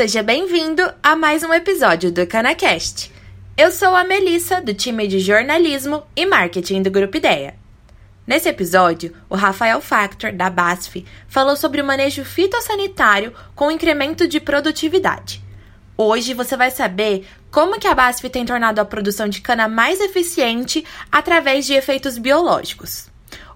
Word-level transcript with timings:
Seja 0.00 0.22
bem-vindo 0.22 0.82
a 1.02 1.14
mais 1.14 1.42
um 1.42 1.52
episódio 1.52 2.10
do 2.10 2.26
CanaCast. 2.26 3.12
Eu 3.54 3.70
sou 3.70 3.94
a 3.94 4.02
Melissa, 4.02 4.58
do 4.58 4.72
time 4.72 5.06
de 5.06 5.20
jornalismo 5.20 6.02
e 6.16 6.24
marketing 6.24 6.80
do 6.80 6.90
Grupo 6.90 7.18
Ideia. 7.18 7.54
Nesse 8.26 8.48
episódio, 8.48 9.14
o 9.28 9.36
Rafael 9.36 9.78
Factor, 9.82 10.32
da 10.32 10.48
BASF, 10.48 11.04
falou 11.28 11.54
sobre 11.54 11.82
o 11.82 11.84
manejo 11.84 12.24
fitossanitário 12.24 13.34
com 13.54 13.70
incremento 13.70 14.26
de 14.26 14.40
produtividade. 14.40 15.44
Hoje 15.98 16.32
você 16.32 16.56
vai 16.56 16.70
saber 16.70 17.28
como 17.50 17.78
que 17.78 17.86
a 17.86 17.94
BASF 17.94 18.30
tem 18.30 18.46
tornado 18.46 18.78
a 18.78 18.86
produção 18.86 19.28
de 19.28 19.42
cana 19.42 19.68
mais 19.68 20.00
eficiente 20.00 20.82
através 21.12 21.66
de 21.66 21.74
efeitos 21.74 22.16
biológicos. 22.16 23.09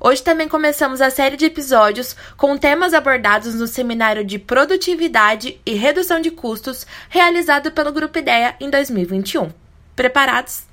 Hoje 0.06 0.22
também 0.22 0.46
começamos 0.46 1.00
a 1.00 1.08
série 1.08 1.34
de 1.34 1.46
episódios 1.46 2.14
com 2.36 2.58
temas 2.58 2.92
abordados 2.92 3.54
no 3.54 3.66
seminário 3.66 4.22
de 4.22 4.38
produtividade 4.38 5.56
e 5.64 5.72
redução 5.72 6.20
de 6.20 6.30
custos 6.30 6.86
realizado 7.08 7.72
pelo 7.72 7.90
Grupo 7.90 8.18
Ideia 8.18 8.54
em 8.60 8.68
2021. 8.68 9.48
Preparados? 9.96 10.64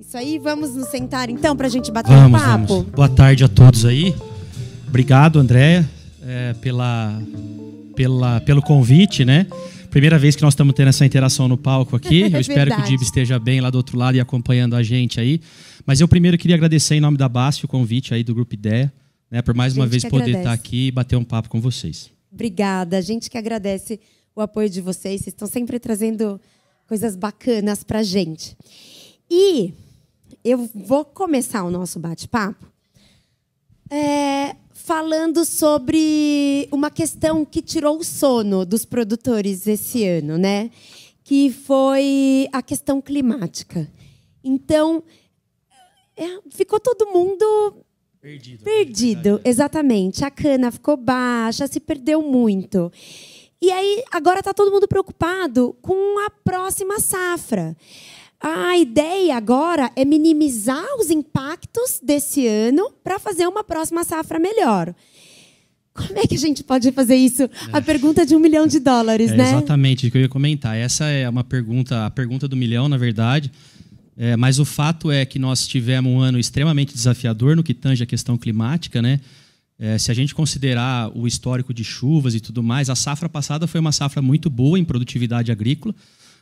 Isso 0.00 0.16
aí, 0.16 0.38
vamos 0.38 0.74
nos 0.74 0.88
sentar 0.88 1.28
então 1.28 1.54
para 1.54 1.66
a 1.66 1.68
gente 1.68 1.92
bater 1.92 2.10
vamos, 2.10 2.40
um 2.40 2.42
papo? 2.42 2.66
Vamos. 2.68 2.84
Boa 2.86 3.08
tarde 3.10 3.44
a 3.44 3.48
todos 3.48 3.84
aí. 3.84 4.16
Obrigado, 4.88 5.38
Andréia, 5.38 5.86
é, 6.26 6.54
pela, 6.54 7.20
pela, 7.94 8.40
pelo 8.40 8.62
convite, 8.62 9.26
né? 9.26 9.46
Primeira 9.90 10.18
vez 10.18 10.36
que 10.36 10.42
nós 10.42 10.52
estamos 10.54 10.74
tendo 10.74 10.88
essa 10.88 11.04
interação 11.04 11.48
no 11.48 11.56
palco 11.56 11.96
aqui. 11.96 12.20
Eu 12.30 12.36
É 12.36 12.40
espero 12.40 12.74
que 12.74 12.80
o 12.80 12.84
Dib 12.84 13.02
esteja 13.02 13.38
bem 13.38 13.60
lá 13.60 13.70
do 13.70 13.76
outro 13.76 13.96
lado 13.98 14.16
e 14.16 14.20
acompanhando 14.20 14.76
a 14.76 14.82
gente 14.82 15.18
aí. 15.20 15.40
Mas 15.86 16.00
eu 16.00 16.08
primeiro 16.08 16.36
queria 16.36 16.56
agradecer 16.56 16.94
em 16.96 17.00
nome 17.00 17.16
da 17.16 17.28
BASF 17.28 17.64
o 17.64 17.68
convite 17.68 18.12
aí 18.12 18.22
do 18.22 18.34
Grupo 18.34 18.54
Ideia, 18.54 18.92
né, 19.30 19.40
por 19.40 19.54
mais 19.54 19.74
uma 19.74 19.86
vez 19.86 20.04
poder 20.04 20.16
agradece. 20.24 20.38
estar 20.40 20.52
aqui 20.52 20.88
e 20.88 20.90
bater 20.90 21.16
um 21.16 21.24
papo 21.24 21.48
com 21.48 21.60
vocês. 21.60 22.10
Obrigada. 22.30 22.98
A 22.98 23.00
gente 23.00 23.30
que 23.30 23.38
agradece 23.38 23.98
o 24.36 24.40
apoio 24.42 24.68
de 24.68 24.80
vocês. 24.82 25.22
Vocês 25.22 25.28
estão 25.34 25.48
sempre 25.48 25.78
trazendo 25.78 26.38
coisas 26.86 27.16
bacanas 27.16 27.82
para 27.82 28.02
gente. 28.02 28.54
E 29.30 29.72
eu 30.44 30.68
vou 30.74 31.04
começar 31.04 31.64
o 31.64 31.70
nosso 31.70 31.98
bate-papo 31.98 32.66
é, 33.90 34.54
falando 34.88 35.44
sobre 35.44 36.66
uma 36.72 36.90
questão 36.90 37.44
que 37.44 37.60
tirou 37.60 37.98
o 37.98 38.04
sono 38.04 38.64
dos 38.64 38.86
produtores 38.86 39.66
esse 39.66 40.08
ano, 40.08 40.38
né? 40.38 40.70
Que 41.22 41.52
foi 41.52 42.48
a 42.54 42.62
questão 42.62 42.98
climática. 42.98 43.86
Então, 44.42 45.02
é, 46.16 46.38
ficou 46.50 46.80
todo 46.80 47.12
mundo 47.12 47.84
perdido. 48.18 48.64
Perdido, 48.64 49.40
exatamente. 49.44 50.24
A 50.24 50.30
cana 50.30 50.70
ficou 50.70 50.96
baixa, 50.96 51.66
se 51.66 51.80
perdeu 51.80 52.22
muito. 52.22 52.90
E 53.60 53.70
aí, 53.70 54.02
agora 54.10 54.38
está 54.38 54.54
todo 54.54 54.72
mundo 54.72 54.88
preocupado 54.88 55.76
com 55.82 56.18
a 56.24 56.30
próxima 56.30 56.98
safra. 56.98 57.76
A 58.40 58.78
ideia 58.78 59.36
agora 59.36 59.90
é 59.96 60.04
minimizar 60.04 60.86
os 60.98 61.10
impactos 61.10 62.00
desse 62.02 62.46
ano 62.46 62.92
para 63.02 63.18
fazer 63.18 63.46
uma 63.46 63.64
próxima 63.64 64.04
safra 64.04 64.38
melhor. 64.38 64.94
Como 65.92 66.16
é 66.16 66.26
que 66.26 66.36
a 66.36 66.38
gente 66.38 66.62
pode 66.62 66.92
fazer 66.92 67.16
isso? 67.16 67.42
É. 67.42 67.50
A 67.72 67.82
pergunta 67.82 68.24
de 68.24 68.36
um 68.36 68.38
milhão 68.38 68.68
de 68.68 68.78
dólares, 68.78 69.32
é 69.32 69.36
né? 69.36 69.48
Exatamente, 69.48 70.06
o 70.06 70.10
que 70.10 70.18
eu 70.18 70.22
ia 70.22 70.28
comentar. 70.28 70.76
Essa 70.76 71.06
é 71.06 71.28
uma 71.28 71.42
pergunta, 71.42 72.06
a 72.06 72.10
pergunta 72.10 72.46
do 72.46 72.56
milhão, 72.56 72.88
na 72.88 72.96
verdade. 72.96 73.50
É, 74.16 74.36
mas 74.36 74.60
o 74.60 74.64
fato 74.64 75.10
é 75.10 75.24
que 75.24 75.38
nós 75.38 75.66
tivemos 75.66 76.12
um 76.12 76.20
ano 76.20 76.38
extremamente 76.38 76.94
desafiador 76.94 77.56
no 77.56 77.64
que 77.64 77.74
tange 77.74 78.02
a 78.02 78.06
questão 78.06 78.38
climática, 78.38 79.02
né? 79.02 79.20
É, 79.78 79.96
se 79.96 80.10
a 80.10 80.14
gente 80.14 80.34
considerar 80.34 81.10
o 81.16 81.26
histórico 81.26 81.72
de 81.72 81.84
chuvas 81.84 82.34
e 82.34 82.40
tudo 82.40 82.62
mais, 82.62 82.90
a 82.90 82.96
safra 82.96 83.28
passada 83.28 83.66
foi 83.66 83.80
uma 83.80 83.92
safra 83.92 84.20
muito 84.20 84.50
boa 84.50 84.78
em 84.78 84.84
produtividade 84.84 85.52
agrícola. 85.52 85.94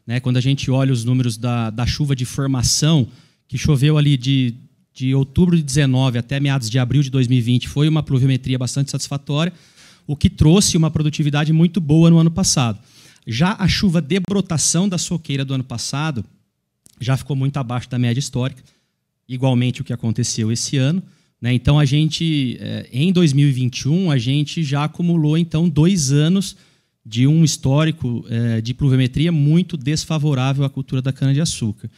Né? 0.07 0.21
Quando 0.21 0.37
a 0.37 0.41
gente 0.41 0.71
olha 0.71 0.93
os 0.93 1.05
números 1.05 1.37
da, 1.37 1.71
da 1.71 1.85
chuva 1.85 2.15
de 2.15 2.25
formação, 2.25 3.09
que 3.49 3.59
choveu 3.59 3.99
ali 3.99 4.17
de, 4.17 4.55
de 4.95 5.15
outubro 5.15 5.57
de 5.57 5.63
19 5.63 6.19
até 6.19 6.39
meados 6.39 6.71
de 6.71 6.79
abril 6.79 7.03
de 7.03 7.11
2020, 7.11 7.69
foi 7.69 7.89
uma 7.89 8.03
pluviometria 8.03 8.59
bastante 8.59 8.91
satisfatória, 8.91 9.53
o 10.07 10.15
que 10.15 10.31
trouxe 10.31 10.77
uma 10.77 10.91
produtividade 10.91 11.53
muito 11.53 11.81
boa 11.81 12.09
no 12.09 12.19
ano 12.19 12.31
passado. 12.31 12.79
Já 13.27 13.57
a 13.59 13.67
chuva 13.67 14.01
de 14.01 14.21
brotação 14.21 14.89
da 14.89 14.99
soqueira 14.99 15.45
do 15.45 15.53
ano 15.55 15.65
passado 15.65 16.25
já 17.01 17.17
ficou 17.17 17.35
muito 17.35 17.57
abaixo 17.57 17.91
da 17.91 17.99
média 17.99 18.21
histórica, 18.21 18.63
igualmente 19.29 19.81
o 19.81 19.85
que 19.85 19.93
aconteceu 19.93 20.53
esse 20.53 20.77
ano. 20.77 21.03
Né? 21.41 21.53
Então, 21.53 21.79
a 21.79 21.85
gente, 21.85 22.59
em 22.93 23.13
2021, 23.13 24.11
a 24.11 24.17
gente 24.17 24.63
já 24.63 24.85
acumulou 24.85 25.37
então 25.37 25.69
dois 25.69 26.13
anos 26.13 26.57
de 27.09 27.25
um 27.27 27.45
histórico 27.45 28.25
de 28.65 28.75
pluviometria 28.75 29.31
muito 29.31 29.77
desfavorável 29.77 30.65
à 30.65 30.69
cultura 30.69 31.01
da 31.01 31.13
cana-de-açúcar. 31.13 31.89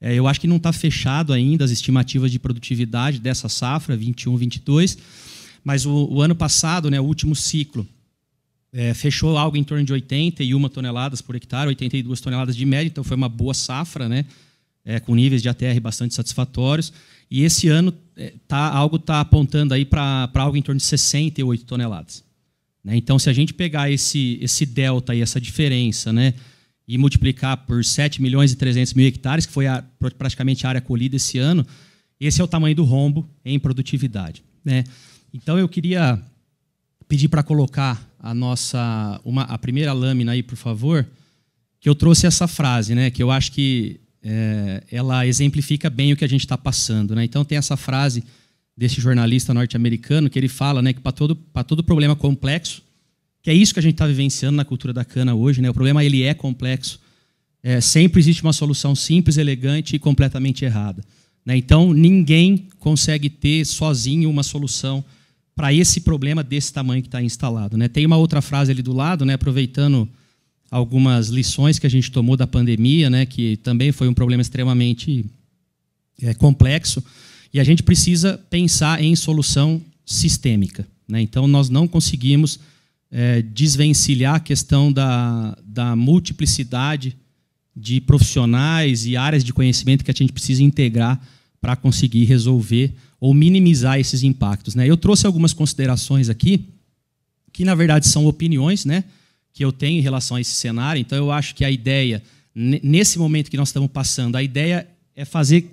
eu 0.00 0.26
acho 0.26 0.40
que 0.40 0.46
não 0.46 0.56
está 0.56 0.72
fechado 0.72 1.34
ainda 1.34 1.66
as 1.66 1.70
estimativas 1.70 2.32
de 2.32 2.38
produtividade 2.38 3.18
dessa 3.18 3.46
safra, 3.46 3.94
21, 3.94 4.38
22, 4.38 4.96
mas 5.62 5.84
o, 5.84 6.08
o 6.10 6.22
ano 6.22 6.34
passado, 6.34 6.90
né, 6.90 6.98
o 6.98 7.04
último 7.04 7.36
ciclo, 7.36 7.86
é, 8.74 8.92
fechou 8.92 9.38
algo 9.38 9.56
em 9.56 9.62
torno 9.62 9.84
de 9.84 9.92
81 9.92 10.68
toneladas 10.68 11.22
por 11.22 11.36
hectare, 11.36 11.68
82 11.68 12.20
toneladas 12.20 12.56
de 12.56 12.66
média, 12.66 12.88
então 12.88 13.04
foi 13.04 13.16
uma 13.16 13.28
boa 13.28 13.54
safra, 13.54 14.08
né? 14.08 14.24
É, 14.84 15.00
com 15.00 15.14
níveis 15.14 15.40
de 15.40 15.48
ATR 15.48 15.80
bastante 15.80 16.12
satisfatórios. 16.12 16.92
E 17.30 17.42
esse 17.42 17.68
ano 17.68 17.94
é, 18.16 18.34
tá, 18.46 18.68
algo 18.68 18.96
está 18.96 19.20
apontando 19.20 19.72
aí 19.72 19.84
para 19.84 20.28
algo 20.34 20.56
em 20.56 20.62
torno 20.62 20.78
de 20.78 20.84
68 20.84 21.64
toneladas. 21.64 22.24
Né? 22.84 22.96
Então, 22.96 23.18
se 23.18 23.30
a 23.30 23.32
gente 23.32 23.54
pegar 23.54 23.90
esse, 23.90 24.38
esse 24.40 24.66
delta 24.66 25.14
e 25.14 25.20
essa 25.20 25.40
diferença, 25.40 26.12
né, 26.12 26.34
e 26.86 26.98
multiplicar 26.98 27.56
por 27.66 27.84
7 27.84 28.20
milhões 28.20 28.52
e 28.52 28.56
300 28.56 28.92
mil 28.92 29.06
hectares, 29.06 29.46
que 29.46 29.52
foi 29.52 29.66
a, 29.66 29.82
praticamente 30.18 30.66
a 30.66 30.68
área 30.68 30.80
colhida 30.80 31.16
esse 31.16 31.38
ano, 31.38 31.66
esse 32.20 32.40
é 32.40 32.44
o 32.44 32.48
tamanho 32.48 32.76
do 32.76 32.84
rombo 32.84 33.28
em 33.44 33.58
produtividade. 33.58 34.44
Né? 34.64 34.84
Então, 35.32 35.58
eu 35.58 35.68
queria 35.68 36.20
pedir 37.08 37.28
para 37.28 37.42
colocar 37.42 38.06
a 38.18 38.34
nossa 38.34 39.20
uma, 39.24 39.42
a 39.42 39.58
primeira 39.58 39.92
lâmina 39.92 40.32
aí, 40.32 40.42
por 40.42 40.56
favor, 40.56 41.06
que 41.80 41.88
eu 41.88 41.94
trouxe 41.94 42.26
essa 42.26 42.46
frase, 42.46 42.94
né, 42.94 43.10
que 43.10 43.22
eu 43.22 43.30
acho 43.30 43.52
que 43.52 44.00
é, 44.22 44.82
ela 44.90 45.26
exemplifica 45.26 45.90
bem 45.90 46.12
o 46.12 46.16
que 46.16 46.24
a 46.24 46.28
gente 46.28 46.40
está 46.40 46.56
passando. 46.56 47.14
Né? 47.14 47.24
Então 47.24 47.44
tem 47.44 47.58
essa 47.58 47.76
frase 47.76 48.24
desse 48.76 49.00
jornalista 49.00 49.54
norte-americano 49.54 50.28
que 50.28 50.38
ele 50.38 50.48
fala 50.48 50.82
né, 50.82 50.92
que 50.92 51.00
para 51.00 51.12
todo, 51.12 51.34
todo 51.66 51.84
problema 51.84 52.16
complexo, 52.16 52.82
que 53.42 53.50
é 53.50 53.54
isso 53.54 53.72
que 53.72 53.78
a 53.78 53.82
gente 53.82 53.94
está 53.94 54.06
vivenciando 54.06 54.56
na 54.56 54.64
cultura 54.64 54.92
da 54.92 55.04
cana 55.04 55.34
hoje, 55.34 55.60
né? 55.60 55.70
o 55.70 55.74
problema 55.74 56.04
ele 56.04 56.22
é 56.22 56.34
complexo, 56.34 56.98
é, 57.62 57.80
sempre 57.80 58.20
existe 58.20 58.42
uma 58.42 58.52
solução 58.52 58.94
simples, 58.94 59.36
elegante 59.36 59.96
e 59.96 59.98
completamente 59.98 60.64
errada. 60.64 61.04
Né? 61.44 61.56
Então 61.56 61.92
ninguém 61.92 62.68
consegue 62.78 63.28
ter 63.28 63.64
sozinho 63.64 64.28
uma 64.28 64.42
solução 64.42 65.04
para 65.54 65.72
esse 65.72 66.00
problema 66.00 66.42
desse 66.42 66.72
tamanho 66.72 67.02
que 67.02 67.08
está 67.08 67.22
instalado. 67.22 67.76
Né? 67.76 67.86
Tem 67.86 68.04
uma 68.04 68.16
outra 68.16 68.42
frase 68.42 68.72
ali 68.72 68.82
do 68.82 68.92
lado, 68.92 69.24
né, 69.24 69.34
aproveitando 69.34 70.08
algumas 70.70 71.28
lições 71.28 71.78
que 71.78 71.86
a 71.86 71.90
gente 71.90 72.10
tomou 72.10 72.36
da 72.36 72.46
pandemia, 72.46 73.08
né, 73.08 73.24
que 73.24 73.56
também 73.58 73.92
foi 73.92 74.08
um 74.08 74.14
problema 74.14 74.42
extremamente 74.42 75.24
é, 76.20 76.34
complexo, 76.34 77.04
e 77.54 77.60
a 77.60 77.64
gente 77.64 77.84
precisa 77.84 78.36
pensar 78.50 79.00
em 79.00 79.14
solução 79.14 79.80
sistêmica. 80.04 80.84
Né? 81.06 81.20
Então, 81.20 81.46
nós 81.46 81.68
não 81.68 81.86
conseguimos 81.86 82.58
é, 83.12 83.42
desvencilhar 83.42 84.34
a 84.34 84.40
questão 84.40 84.92
da, 84.92 85.56
da 85.64 85.94
multiplicidade 85.94 87.16
de 87.76 88.00
profissionais 88.00 89.06
e 89.06 89.16
áreas 89.16 89.44
de 89.44 89.52
conhecimento 89.52 90.04
que 90.04 90.10
a 90.10 90.14
gente 90.14 90.32
precisa 90.32 90.64
integrar 90.64 91.24
para 91.60 91.76
conseguir 91.76 92.24
resolver 92.24 92.92
ou 93.20 93.32
minimizar 93.32 94.00
esses 94.00 94.24
impactos. 94.24 94.74
Né? 94.74 94.90
Eu 94.90 94.96
trouxe 94.96 95.24
algumas 95.24 95.52
considerações 95.52 96.28
aqui, 96.28 96.68
que 97.52 97.64
na 97.64 97.76
verdade 97.76 98.08
são 98.08 98.26
opiniões, 98.26 98.84
né? 98.84 99.04
que 99.52 99.64
eu 99.64 99.70
tenho 99.70 100.00
em 100.00 100.02
relação 100.02 100.36
a 100.36 100.40
esse 100.40 100.54
cenário. 100.54 101.00
Então, 101.00 101.16
eu 101.16 101.30
acho 101.30 101.54
que 101.54 101.64
a 101.64 101.70
ideia, 101.70 102.20
nesse 102.52 103.16
momento 103.16 103.48
que 103.48 103.56
nós 103.56 103.68
estamos 103.68 103.92
passando, 103.92 104.34
a 104.34 104.42
ideia 104.42 104.88
é 105.14 105.24
fazer 105.24 105.72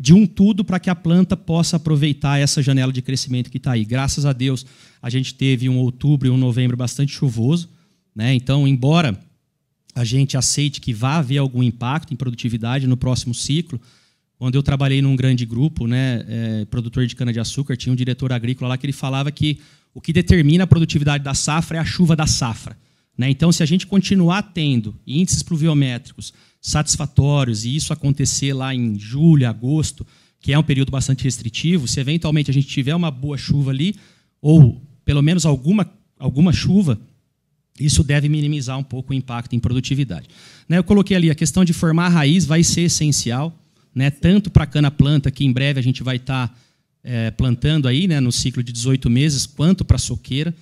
de 0.00 0.14
um 0.14 0.26
tudo 0.26 0.64
para 0.64 0.80
que 0.80 0.88
a 0.88 0.94
planta 0.94 1.36
possa 1.36 1.76
aproveitar 1.76 2.38
essa 2.38 2.62
janela 2.62 2.90
de 2.90 3.02
crescimento 3.02 3.50
que 3.50 3.58
está 3.58 3.72
aí. 3.72 3.84
Graças 3.84 4.24
a 4.24 4.32
Deus, 4.32 4.64
a 5.02 5.10
gente 5.10 5.34
teve 5.34 5.68
um 5.68 5.76
outubro 5.76 6.26
e 6.26 6.30
um 6.30 6.38
novembro 6.38 6.74
bastante 6.74 7.12
chuvoso. 7.12 7.68
Né? 8.16 8.32
Então, 8.32 8.66
embora 8.66 9.20
a 9.94 10.02
gente 10.02 10.38
aceite 10.38 10.80
que 10.80 10.94
vá 10.94 11.18
haver 11.18 11.36
algum 11.36 11.62
impacto 11.62 12.14
em 12.14 12.16
produtividade 12.16 12.86
no 12.86 12.96
próximo 12.96 13.34
ciclo, 13.34 13.78
quando 14.38 14.54
eu 14.54 14.62
trabalhei 14.62 15.02
num 15.02 15.14
grande 15.14 15.44
grupo, 15.44 15.86
né, 15.86 16.24
é, 16.26 16.64
produtor 16.64 17.06
de 17.06 17.14
cana-de-açúcar, 17.14 17.76
tinha 17.76 17.92
um 17.92 17.96
diretor 17.96 18.32
agrícola 18.32 18.70
lá 18.70 18.78
que 18.78 18.86
ele 18.86 18.94
falava 18.94 19.30
que 19.30 19.60
o 19.92 20.00
que 20.00 20.14
determina 20.14 20.64
a 20.64 20.66
produtividade 20.66 21.22
da 21.22 21.34
safra 21.34 21.76
é 21.76 21.80
a 21.80 21.84
chuva 21.84 22.16
da 22.16 22.26
safra. 22.26 22.74
Né? 23.18 23.28
Então, 23.28 23.52
se 23.52 23.62
a 23.62 23.66
gente 23.66 23.86
continuar 23.86 24.44
tendo 24.54 24.94
índices 25.06 25.42
pluviométricos 25.42 26.32
satisfatórios 26.60 27.64
e 27.64 27.74
isso 27.74 27.92
acontecer 27.92 28.52
lá 28.52 28.74
em 28.74 28.98
julho, 28.98 29.48
agosto, 29.48 30.06
que 30.40 30.52
é 30.52 30.58
um 30.58 30.62
período 30.62 30.90
bastante 30.90 31.24
restritivo, 31.24 31.86
se 31.86 32.00
eventualmente 32.00 32.50
a 32.50 32.54
gente 32.54 32.66
tiver 32.66 32.94
uma 32.94 33.10
boa 33.10 33.36
chuva 33.36 33.70
ali, 33.70 33.94
ou 34.40 34.80
pelo 35.04 35.22
menos 35.22 35.44
alguma, 35.44 35.90
alguma 36.18 36.52
chuva, 36.52 36.98
isso 37.78 38.02
deve 38.02 38.28
minimizar 38.28 38.78
um 38.78 38.82
pouco 38.82 39.12
o 39.12 39.16
impacto 39.16 39.54
em 39.54 39.58
produtividade. 39.58 40.28
Né, 40.68 40.78
eu 40.78 40.84
coloquei 40.84 41.16
ali 41.16 41.30
a 41.30 41.34
questão 41.34 41.64
de 41.64 41.72
formar 41.72 42.06
a 42.06 42.10
raiz 42.10 42.44
vai 42.44 42.62
ser 42.62 42.82
essencial, 42.82 43.56
né, 43.94 44.10
tanto 44.10 44.50
para 44.50 44.64
a 44.64 44.66
cana-planta, 44.66 45.30
que 45.30 45.44
em 45.44 45.52
breve 45.52 45.80
a 45.80 45.82
gente 45.82 46.02
vai 46.02 46.16
estar 46.16 46.48
tá, 46.48 46.54
é, 47.02 47.30
plantando 47.30 47.88
aí, 47.88 48.06
né, 48.06 48.20
no 48.20 48.30
ciclo 48.30 48.62
de 48.62 48.72
18 48.72 49.08
meses, 49.10 49.46
quanto 49.46 49.84
para 49.84 49.96
a 49.96 49.98
soqueira. 49.98 50.54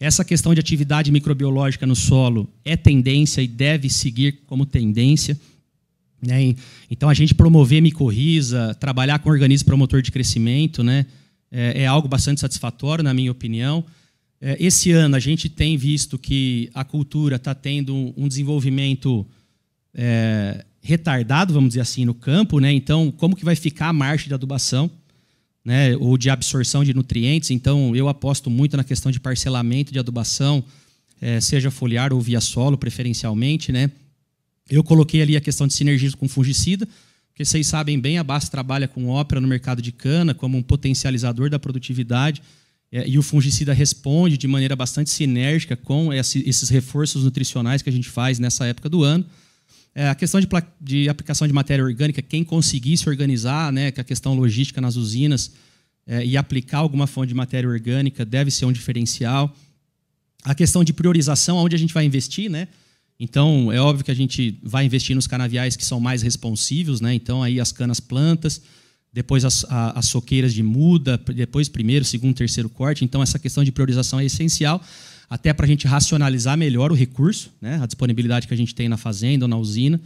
Essa 0.00 0.24
questão 0.24 0.54
de 0.54 0.60
atividade 0.60 1.12
microbiológica 1.12 1.86
no 1.86 1.94
solo 1.94 2.50
é 2.64 2.74
tendência 2.74 3.42
e 3.42 3.46
deve 3.46 3.90
seguir 3.90 4.40
como 4.46 4.64
tendência. 4.64 5.38
Né? 6.22 6.56
Então, 6.90 7.10
a 7.10 7.14
gente 7.14 7.34
promover 7.34 7.82
micorriza, 7.82 8.74
trabalhar 8.80 9.18
com 9.18 9.28
organismo 9.28 9.66
promotor 9.66 10.00
de 10.00 10.10
crescimento, 10.10 10.82
né? 10.82 11.04
é, 11.50 11.82
é 11.82 11.86
algo 11.86 12.08
bastante 12.08 12.40
satisfatório, 12.40 13.02
na 13.02 13.12
minha 13.12 13.30
opinião. 13.30 13.84
É, 14.40 14.56
esse 14.58 14.92
ano, 14.92 15.16
a 15.16 15.18
gente 15.18 15.48
tem 15.48 15.76
visto 15.76 16.18
que 16.18 16.70
a 16.72 16.84
cultura 16.84 17.36
está 17.36 17.54
tendo 17.54 18.14
um, 18.16 18.26
desenvolvimento 18.28 19.26
é, 19.92 20.64
retardado, 20.80 21.52
vamos 21.52 21.70
dizer 21.70 21.80
assim, 21.80 22.04
no 22.04 22.14
campo. 22.14 22.58
Né? 22.60 22.72
Então, 22.72 23.10
como 23.10 23.36
que 23.36 23.44
vai 23.44 23.56
ficar 23.56 23.88
a 23.88 23.92
marcha 23.92 24.28
de 24.28 24.34
adubação? 24.34 24.90
Né, 25.62 25.94
ou 25.96 26.16
de 26.16 26.30
absorção 26.30 26.82
de 26.82 26.94
nutrientes. 26.94 27.50
Então, 27.50 27.94
eu 27.94 28.08
aposto 28.08 28.48
muito 28.48 28.78
na 28.78 28.84
questão 28.84 29.12
de 29.12 29.20
parcelamento 29.20 29.92
de 29.92 29.98
adubação, 29.98 30.64
é, 31.20 31.38
seja 31.38 31.70
foliar 31.70 32.14
ou 32.14 32.20
via 32.20 32.40
solo, 32.40 32.78
preferencialmente. 32.78 33.70
Né? 33.70 33.90
Eu 34.70 34.82
coloquei 34.82 35.20
ali 35.20 35.36
a 35.36 35.40
questão 35.40 35.66
de 35.66 35.74
sinergismo 35.74 36.18
com 36.18 36.26
fungicida, 36.26 36.88
porque 37.28 37.44
vocês 37.44 37.66
sabem 37.66 38.00
bem, 38.00 38.16
a 38.16 38.24
Basta 38.24 38.50
trabalha 38.50 38.88
com 38.88 39.08
ópera 39.08 39.40
no 39.40 39.46
mercado 39.46 39.82
de 39.82 39.92
cana 39.92 40.32
como 40.32 40.56
um 40.56 40.62
potencializador 40.62 41.50
da 41.50 41.58
produtividade, 41.58 42.40
é, 42.92 43.06
e 43.06 43.18
o 43.18 43.22
fungicida 43.22 43.72
responde 43.72 44.36
de 44.36 44.48
maneira 44.48 44.74
bastante 44.74 45.10
sinérgica 45.10 45.76
com 45.76 46.12
esse, 46.12 46.42
esses 46.48 46.68
reforços 46.68 47.22
nutricionais 47.22 47.82
que 47.82 47.88
a 47.88 47.92
gente 47.92 48.08
faz 48.08 48.38
nessa 48.38 48.66
época 48.66 48.88
do 48.88 49.04
ano. 49.04 49.24
É, 50.00 50.08
a 50.08 50.14
questão 50.14 50.40
de, 50.40 50.48
de, 50.80 51.10
aplicação 51.10 51.46
de 51.46 51.52
matéria 51.52 51.84
orgânica, 51.84 52.22
quem 52.22 52.42
conseguir 52.42 52.96
se 52.96 53.06
organizar, 53.06 53.70
né, 53.70 53.90
com 53.90 54.00
a 54.00 54.04
questão 54.04 54.32
logística 54.32 54.80
nas 54.80 54.96
usinas 54.96 55.52
é, 56.06 56.24
e 56.24 56.38
aplicar 56.38 56.78
alguma 56.78 57.06
fonte 57.06 57.28
de 57.28 57.34
matéria 57.34 57.68
orgânica 57.68 58.24
deve 58.24 58.50
ser 58.50 58.64
um 58.64 58.72
diferencial. 58.72 59.54
A 60.42 60.54
questão 60.54 60.82
de 60.82 60.94
priorização, 60.94 61.58
onde 61.58 61.76
a 61.76 61.78
gente 61.78 61.92
vai 61.92 62.06
investir, 62.06 62.50
né? 62.50 62.68
Então, 63.18 63.70
é 63.70 63.78
óbvio 63.78 64.02
que 64.02 64.10
a 64.10 64.14
gente 64.14 64.58
vai 64.62 64.86
investir 64.86 65.14
nos 65.14 65.26
canaviais 65.26 65.76
que 65.76 65.84
são 65.84 66.00
mais 66.00 66.22
responsivos, 66.22 67.02
né? 67.02 67.12
Então, 67.12 67.42
aí 67.42 67.60
as 67.60 67.70
canas 67.70 68.00
plantas, 68.00 68.62
depois 69.12 69.44
as, 69.44 69.66
a, 69.68 69.98
as 69.98 70.06
soqueiras 70.06 70.54
de 70.54 70.62
muda, 70.62 71.18
depois 71.18 71.68
primeiro, 71.68 72.06
segundo, 72.06 72.34
terceiro 72.34 72.70
corte. 72.70 73.04
Então, 73.04 73.22
essa 73.22 73.38
questão 73.38 73.62
de 73.62 73.70
priorização 73.70 74.18
é 74.18 74.24
essencial, 74.24 74.82
até 75.30 75.52
para 75.52 75.64
a 75.64 75.68
gente 75.68 75.86
racionalizar 75.86 76.58
melhor 76.58 76.90
o 76.90 76.94
recurso, 76.94 77.52
né? 77.62 77.78
a 77.80 77.86
disponibilidade 77.86 78.48
que 78.48 78.52
a 78.52 78.56
gente 78.56 78.74
tem 78.74 78.88
na 78.88 78.96
fazenda 78.96 79.44
ou 79.44 79.48
na 79.48 79.56
usina. 79.56 80.00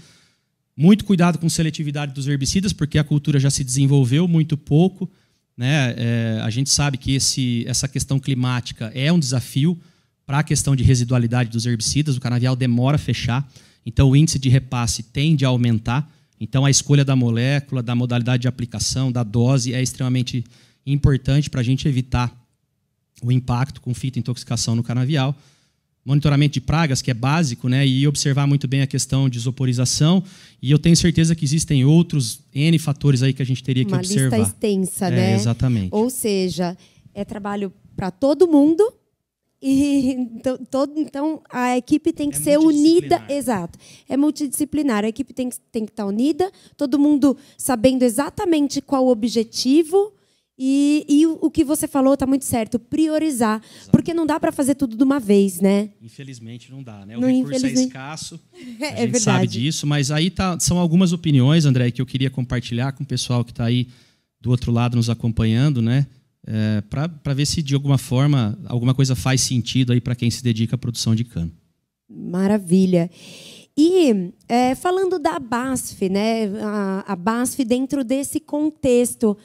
Muito 0.76 1.04
cuidado 1.06 1.38
com 1.38 1.48
seletividade 1.48 2.12
dos 2.12 2.28
herbicidas, 2.28 2.74
porque 2.74 2.98
a 2.98 3.04
cultura 3.04 3.40
já 3.40 3.48
se 3.48 3.64
desenvolveu 3.64 4.28
muito 4.28 4.54
pouco. 4.54 5.10
Né? 5.56 5.94
É, 5.96 6.40
a 6.42 6.50
gente 6.50 6.68
sabe 6.68 6.98
que 6.98 7.14
esse, 7.14 7.64
essa 7.66 7.88
questão 7.88 8.18
climática 8.18 8.92
é 8.94 9.10
um 9.10 9.18
desafio, 9.18 9.80
para 10.26 10.38
a 10.38 10.42
questão 10.42 10.74
de 10.74 10.82
residualidade 10.82 11.50
dos 11.50 11.66
herbicidas, 11.66 12.16
o 12.16 12.20
canavial 12.20 12.56
demora 12.56 12.96
a 12.96 12.98
fechar, 12.98 13.46
então 13.84 14.08
o 14.08 14.16
índice 14.16 14.38
de 14.38 14.48
repasse 14.48 15.02
tende 15.02 15.44
a 15.44 15.48
aumentar. 15.48 16.10
Então 16.40 16.64
a 16.64 16.70
escolha 16.70 17.04
da 17.04 17.14
molécula, 17.14 17.82
da 17.82 17.94
modalidade 17.94 18.42
de 18.42 18.48
aplicação, 18.48 19.12
da 19.12 19.22
dose 19.22 19.74
é 19.74 19.82
extremamente 19.82 20.44
importante 20.86 21.50
para 21.50 21.60
a 21.60 21.64
gente 21.64 21.86
evitar 21.86 22.34
o 23.24 23.32
impacto 23.32 23.80
com 23.80 23.94
fitointoxicação 23.94 24.74
no 24.74 24.82
canavial. 24.82 25.34
Monitoramento 26.04 26.54
de 26.54 26.60
pragas, 26.60 27.00
que 27.00 27.10
é 27.10 27.14
básico, 27.14 27.66
né? 27.66 27.86
e 27.86 28.06
observar 28.06 28.46
muito 28.46 28.68
bem 28.68 28.82
a 28.82 28.86
questão 28.86 29.26
de 29.26 29.38
isoporização. 29.38 30.22
E 30.60 30.70
eu 30.70 30.78
tenho 30.78 30.94
certeza 30.94 31.34
que 31.34 31.44
existem 31.44 31.84
outros 31.84 32.40
N 32.54 32.78
fatores 32.78 33.22
aí 33.22 33.32
que 33.32 33.40
a 33.40 33.46
gente 33.46 33.62
teria 33.62 33.84
que 33.84 33.92
Uma 33.92 33.98
observar. 33.98 34.36
Uma 34.36 34.44
lista 34.44 34.54
extensa, 34.54 35.06
é, 35.06 35.10
né? 35.10 35.34
Exatamente. 35.34 35.88
Ou 35.90 36.10
seja, 36.10 36.76
é 37.14 37.24
trabalho 37.24 37.72
para 37.96 38.10
todo 38.10 38.46
mundo, 38.46 38.84
e 39.66 40.10
então, 40.36 40.58
todo, 40.70 41.00
então 41.00 41.40
a 41.50 41.74
equipe 41.78 42.12
tem 42.12 42.28
que 42.28 42.36
é 42.36 42.40
ser 42.40 42.58
unida, 42.58 43.24
exato. 43.30 43.78
É 44.06 44.14
multidisciplinar. 44.14 45.04
A 45.04 45.08
equipe 45.08 45.32
tem, 45.32 45.48
tem 45.72 45.86
que 45.86 45.92
estar 45.92 46.04
unida, 46.04 46.52
todo 46.76 46.98
mundo 46.98 47.34
sabendo 47.56 48.02
exatamente 48.02 48.82
qual 48.82 49.06
o 49.06 49.10
objetivo. 49.10 50.12
E, 50.56 51.04
e 51.08 51.26
o, 51.26 51.50
que 51.50 51.64
você 51.64 51.88
falou 51.88 52.14
está 52.14 52.26
muito 52.26 52.44
certo, 52.44 52.78
priorizar. 52.78 53.60
Exato. 53.60 53.90
Porque 53.90 54.14
não 54.14 54.24
dá 54.24 54.38
para 54.38 54.52
fazer 54.52 54.76
tudo 54.76 54.96
de 54.96 55.02
uma 55.02 55.18
vez, 55.18 55.60
né? 55.60 55.90
Infelizmente 56.00 56.70
não 56.70 56.80
dá, 56.80 57.04
né? 57.04 57.16
O 57.16 57.20
não, 57.20 57.28
recurso 57.28 57.66
é 57.66 57.72
escasso, 57.72 58.40
a 58.54 58.58
é 58.58 58.88
gente 58.88 58.96
verdade. 58.96 59.20
sabe 59.20 59.46
disso, 59.48 59.86
mas 59.86 60.12
aí 60.12 60.30
tá, 60.30 60.58
são 60.60 60.78
algumas 60.78 61.12
opiniões, 61.12 61.64
André, 61.64 61.90
que 61.90 62.00
eu 62.00 62.06
queria 62.06 62.30
compartilhar 62.30 62.92
com 62.92 63.02
o 63.02 63.06
pessoal 63.06 63.44
que 63.44 63.50
está 63.50 63.64
aí 63.64 63.88
do 64.40 64.50
outro 64.50 64.70
lado 64.70 64.96
nos 64.96 65.10
acompanhando, 65.10 65.82
né? 65.82 66.06
é, 66.46 66.82
para 66.82 67.34
ver 67.34 67.46
se 67.46 67.62
de 67.62 67.74
alguma 67.74 67.98
forma 67.98 68.58
alguma 68.66 68.94
coisa 68.94 69.16
faz 69.16 69.40
sentido 69.40 69.92
aí 69.92 70.00
para 70.00 70.14
quem 70.14 70.30
se 70.30 70.42
dedica 70.42 70.74
à 70.74 70.78
produção 70.78 71.14
de 71.14 71.24
cana. 71.24 71.50
Maravilha. 72.08 73.10
E 73.76 74.32
é, 74.48 74.74
falando 74.74 75.18
da 75.18 75.38
BASF, 75.38 76.08
né, 76.08 76.46
a, 76.62 77.12
a 77.12 77.16
BASF 77.16 77.64
dentro 77.64 78.04
desse 78.04 78.38
contexto, 78.38 79.36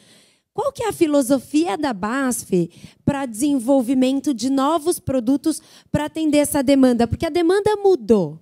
qual 0.59 0.73
que 0.73 0.83
é 0.83 0.89
a 0.89 0.91
filosofia 0.93 1.77
da 1.77 1.93
BASF 1.93 2.69
para 3.05 3.25
desenvolvimento 3.25 4.33
de 4.33 4.49
novos 4.49 4.99
produtos 4.99 5.61
para 5.89 6.03
atender 6.03 6.39
essa 6.39 6.61
demanda? 6.61 7.07
Porque 7.07 7.25
a 7.25 7.29
demanda 7.29 7.77
mudou. 7.77 8.37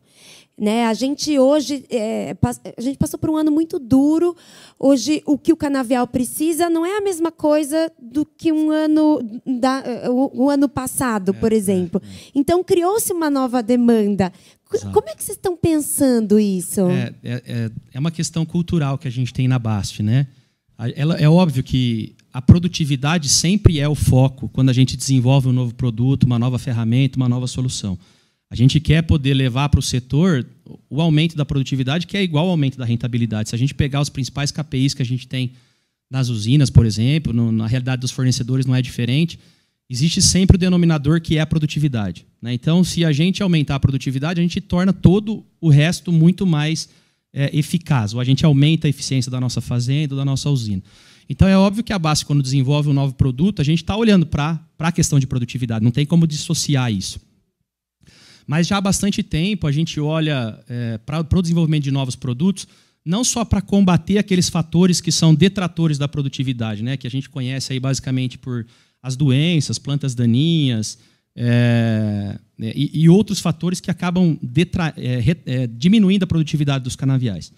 Né? 0.57 0.87
A 0.87 0.95
gente 0.95 1.37
hoje 1.37 1.85
é, 1.91 2.35
a 2.75 2.81
gente 2.81 2.97
passou 2.97 3.19
por 3.19 3.29
um 3.29 3.37
ano 3.37 3.51
muito 3.51 3.77
duro. 3.77 4.35
Hoje 4.79 5.21
o 5.27 5.37
que 5.37 5.53
o 5.53 5.55
canavial 5.55 6.07
precisa 6.07 6.71
não 6.71 6.83
é 6.83 6.97
a 6.97 7.01
mesma 7.01 7.31
coisa 7.31 7.91
do 8.01 8.25
que 8.25 8.51
um 8.51 8.71
ano 8.71 9.19
da, 9.45 9.83
o, 10.09 10.45
o 10.45 10.49
ano 10.49 10.67
passado, 10.67 11.29
é, 11.29 11.33
por 11.33 11.53
exemplo. 11.53 12.01
É, 12.03 12.07
é. 12.07 12.31
Então 12.33 12.63
criou-se 12.63 13.13
uma 13.13 13.29
nova 13.29 13.61
demanda. 13.61 14.33
Exato. 14.73 14.91
Como 14.91 15.07
é 15.07 15.13
que 15.13 15.23
vocês 15.23 15.37
estão 15.37 15.55
pensando 15.55 16.39
isso? 16.39 16.81
É, 16.89 17.13
é, 17.23 17.43
é, 17.45 17.71
é 17.93 17.99
uma 17.99 18.09
questão 18.09 18.43
cultural 18.43 18.97
que 18.97 19.07
a 19.07 19.11
gente 19.11 19.31
tem 19.31 19.47
na 19.47 19.59
BASF, 19.59 20.01
né? 20.01 20.25
Ela, 20.95 21.15
é 21.15 21.27
óbvio 21.27 21.63
que 21.63 22.15
a 22.31 22.41
produtividade 22.41 23.27
sempre 23.29 23.79
é 23.79 23.87
o 23.87 23.95
foco 23.95 24.47
quando 24.49 24.69
a 24.69 24.73
gente 24.73 24.95
desenvolve 24.95 25.47
um 25.47 25.53
novo 25.53 25.73
produto, 25.73 26.23
uma 26.23 26.37
nova 26.37 26.59
ferramenta, 26.59 27.17
uma 27.17 27.27
nova 27.27 27.47
solução. 27.47 27.97
A 28.49 28.55
gente 28.55 28.79
quer 28.79 29.01
poder 29.01 29.33
levar 29.33 29.69
para 29.69 29.79
o 29.79 29.83
setor 29.83 30.45
o 30.89 31.01
aumento 31.01 31.35
da 31.35 31.43
produtividade, 31.43 32.05
que 32.05 32.15
é 32.15 32.23
igual 32.23 32.45
ao 32.45 32.51
aumento 32.51 32.77
da 32.77 32.85
rentabilidade. 32.85 33.49
Se 33.49 33.55
a 33.55 33.57
gente 33.57 33.73
pegar 33.73 34.01
os 34.01 34.09
principais 34.09 34.51
KPIs 34.51 34.93
que 34.93 35.01
a 35.01 35.05
gente 35.05 35.27
tem 35.27 35.51
nas 36.09 36.29
usinas, 36.29 36.69
por 36.69 36.85
exemplo, 36.85 37.33
no, 37.33 37.51
na 37.51 37.67
realidade 37.67 38.01
dos 38.01 38.11
fornecedores 38.11 38.65
não 38.65 38.75
é 38.75 38.81
diferente, 38.81 39.37
existe 39.89 40.21
sempre 40.21 40.55
o 40.55 40.59
denominador 40.59 41.19
que 41.19 41.37
é 41.37 41.41
a 41.41 41.45
produtividade. 41.45 42.25
Né? 42.41 42.53
Então, 42.53 42.83
se 42.83 43.03
a 43.03 43.11
gente 43.11 43.43
aumentar 43.43 43.75
a 43.75 43.79
produtividade, 43.79 44.39
a 44.39 44.43
gente 44.43 44.61
torna 44.61 44.93
todo 44.93 45.45
o 45.59 45.69
resto 45.69 46.11
muito 46.11 46.45
mais 46.45 46.87
é, 47.37 47.55
eficaz, 47.55 48.15
ou 48.15 48.19
a 48.19 48.23
gente 48.23 48.43
aumenta 48.43 48.87
a 48.87 48.89
eficiência 48.89 49.29
da 49.29 49.39
nossa 49.39 49.61
fazenda, 49.61 50.15
da 50.15 50.25
nossa 50.25 50.49
usina. 50.49 50.81
Então, 51.29 51.47
é 51.47 51.55
óbvio 51.55 51.83
que 51.83 51.93
a 51.93 51.99
base, 51.99 52.25
quando 52.25 52.41
desenvolve 52.41 52.89
um 52.89 52.93
novo 52.93 53.13
produto, 53.13 53.61
a 53.61 53.63
gente 53.63 53.83
está 53.83 53.95
olhando 53.95 54.25
para 54.25 54.59
a 54.79 54.91
questão 54.91 55.19
de 55.19 55.27
produtividade, 55.27 55.83
não 55.83 55.91
tem 55.91 56.03
como 56.03 56.25
dissociar 56.25 56.91
isso. 56.91 57.19
Mas 58.47 58.65
já 58.65 58.77
há 58.77 58.81
bastante 58.81 59.21
tempo 59.21 59.67
a 59.67 59.71
gente 59.71 59.99
olha 59.99 60.59
é, 60.67 60.97
para 60.97 61.19
o 61.19 61.41
desenvolvimento 61.41 61.83
de 61.83 61.91
novos 61.91 62.15
produtos, 62.15 62.67
não 63.05 63.23
só 63.23 63.45
para 63.45 63.61
combater 63.61 64.17
aqueles 64.17 64.49
fatores 64.49 64.99
que 64.99 65.11
são 65.11 65.35
detratores 65.35 65.99
da 65.99 66.07
produtividade, 66.07 66.81
né, 66.81 66.97
que 66.97 67.05
a 67.05 67.11
gente 67.11 67.29
conhece 67.29 67.71
aí 67.71 67.79
basicamente 67.79 68.37
por 68.37 68.65
as 69.03 69.15
doenças, 69.15 69.77
plantas 69.77 70.15
daninhas 70.15 70.97
é, 71.37 72.39
é 72.59 72.73
e, 72.75 73.03
e, 73.03 73.09
outros 73.09 73.39
fatores 73.39 73.79
que 73.79 73.91
acabam 73.91 74.37
detra, 74.41 74.91
é, 74.97 75.37
é, 75.45 75.67
diminuindo 75.67 76.23
a 76.23 76.27
produtividade 76.27 76.83
dos 76.83 76.95
canaviais. 76.95 77.53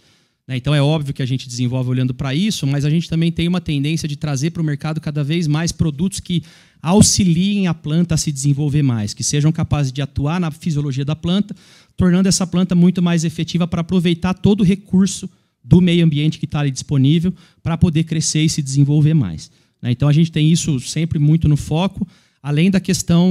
Né, 0.45 0.57
então 0.57 0.75
é 0.75 0.81
óbvio 0.81 1.13
que 1.13 1.21
a 1.21 1.25
gente 1.25 1.47
desenvolve 1.47 1.89
olhando 1.89 2.13
para 2.13 2.35
isso, 2.35 2.67
mas 2.67 2.83
a 2.83 2.89
gente 2.89 3.07
também 3.07 3.31
tem 3.31 3.47
uma 3.47 3.61
tendência 3.61 4.07
de 4.07 4.17
trazer 4.17 4.51
para 4.51 4.61
o 4.61 4.65
mercado 4.65 4.99
cada 4.99 5.23
vez 5.23 5.47
mais 5.47 5.71
produtos 5.71 6.19
que 6.19 6.43
auxiliem 6.81 7.67
a 7.67 7.73
planta 7.73 8.15
a 8.15 8.17
se 8.17 8.31
desenvolver 8.31 8.83
mais, 8.83 9.13
que 9.13 9.23
sejam 9.23 9.51
capazes 9.51 9.91
de 9.91 10.01
atuar 10.01 10.39
na 10.39 10.51
fisiologia 10.51 11.05
da 11.05 11.15
planta, 11.15 11.55
tornando 11.95 12.27
essa 12.27 12.45
planta 12.45 12.75
muito 12.75 13.01
mais 13.01 13.23
efetiva 13.23 13.67
para 13.67 13.81
aproveitar 13.81 14.33
todo 14.33 14.61
o 14.61 14.63
recurso 14.63 15.29
do 15.63 15.81
meio 15.81 16.03
ambiente 16.05 16.39
que 16.39 16.45
está 16.45 16.61
ali 16.61 16.71
disponível 16.71 17.33
para 17.61 17.77
poder 17.77 18.05
crescer 18.05 18.41
e 18.41 18.49
se 18.49 18.61
desenvolver 18.61 19.13
mais. 19.13 19.51
Né? 19.81 19.91
Então 19.91 20.07
a 20.07 20.13
gente 20.13 20.31
tem 20.31 20.49
isso 20.49 20.79
sempre 20.79 21.19
muito 21.19 21.47
no 21.47 21.57
foco, 21.57 22.07
além 22.41 22.71
da 22.71 22.79
questão 22.79 23.29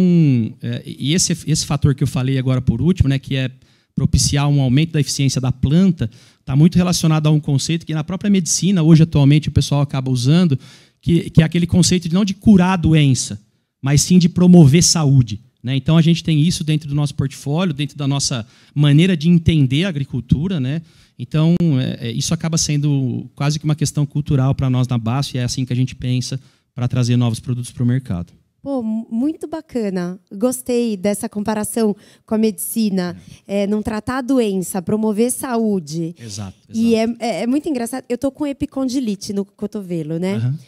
é, 0.62 0.82
e 0.86 1.14
esse 1.14 1.36
esse 1.46 1.66
fator 1.66 1.94
que 1.94 2.02
eu 2.02 2.06
falei 2.06 2.38
agora 2.38 2.60
por 2.60 2.80
último, 2.80 3.08
né, 3.08 3.18
que 3.18 3.36
é 3.36 3.50
propiciar 3.94 4.48
um 4.48 4.60
aumento 4.60 4.92
da 4.92 5.00
eficiência 5.00 5.40
da 5.40 5.50
planta, 5.50 6.08
está 6.38 6.54
muito 6.54 6.76
relacionado 6.76 7.26
a 7.26 7.30
um 7.30 7.40
conceito 7.40 7.84
que 7.84 7.92
na 7.92 8.04
própria 8.04 8.30
medicina 8.30 8.82
hoje 8.82 9.02
atualmente 9.02 9.48
o 9.48 9.52
pessoal 9.52 9.80
acaba 9.80 10.10
usando, 10.10 10.58
que, 11.00 11.30
que 11.30 11.42
é 11.42 11.44
aquele 11.44 11.66
conceito 11.66 12.08
de 12.08 12.14
não 12.14 12.24
de 12.24 12.34
curar 12.34 12.74
a 12.74 12.76
doença, 12.76 13.40
mas 13.82 14.02
sim 14.02 14.18
de 14.18 14.28
promover 14.28 14.82
saúde. 14.82 15.40
Né? 15.62 15.76
Então 15.76 15.96
a 15.96 16.02
gente 16.02 16.22
tem 16.22 16.40
isso 16.40 16.62
dentro 16.62 16.88
do 16.88 16.94
nosso 16.94 17.14
portfólio, 17.14 17.74
dentro 17.74 17.96
da 17.96 18.06
nossa 18.06 18.46
maneira 18.74 19.16
de 19.16 19.28
entender 19.28 19.84
a 19.84 19.88
agricultura. 19.88 20.60
Né? 20.60 20.80
Então 21.18 21.56
é, 21.80 22.08
é 22.08 22.12
isso 22.12 22.32
acaba 22.32 22.56
sendo 22.56 23.28
quase 23.34 23.58
que 23.58 23.64
uma 23.64 23.74
questão 23.74 24.06
cultural 24.06 24.54
para 24.54 24.70
nós 24.70 24.86
na 24.86 24.96
BASF 24.96 25.36
e 25.36 25.38
é 25.40 25.44
assim 25.44 25.64
que 25.64 25.72
a 25.72 25.76
gente 25.76 25.94
pensa 25.96 26.40
para 26.74 26.86
trazer 26.86 27.16
novos 27.16 27.40
produtos 27.40 27.72
para 27.72 27.82
o 27.82 27.86
mercado. 27.86 28.32
Pô, 28.60 28.82
muito 28.82 29.46
bacana. 29.46 30.18
Gostei 30.32 30.96
dessa 30.96 31.28
comparação 31.28 31.94
com 32.26 32.34
a 32.34 32.38
medicina. 32.38 33.16
É. 33.46 33.62
É, 33.62 33.66
não 33.66 33.82
tratar 33.82 34.18
a 34.18 34.20
doença, 34.20 34.82
promover 34.82 35.30
saúde. 35.30 36.14
Exato. 36.18 36.56
exato. 36.68 36.72
E 36.72 36.94
é, 36.94 37.06
é, 37.20 37.42
é, 37.42 37.46
muito 37.46 37.68
engraçado. 37.68 38.04
Eu 38.08 38.18
tô 38.18 38.30
com 38.30 38.46
epicondilite 38.46 39.32
no 39.32 39.44
cotovelo, 39.44 40.18
né? 40.18 40.38
Uhum. 40.38 40.58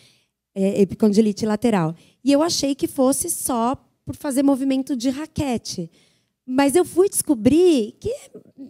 epicondilite 0.55 1.45
lateral. 1.45 1.95
E 2.25 2.31
eu 2.31 2.43
achei 2.43 2.75
que 2.75 2.87
fosse 2.87 3.29
só 3.29 3.77
por 4.05 4.15
fazer 4.17 4.43
movimento 4.43 4.97
de 4.97 5.11
raquete. 5.11 5.91
Mas 6.53 6.75
eu 6.75 6.85
fui 6.85 7.09
descobrir 7.09 7.95
que 8.01 8.13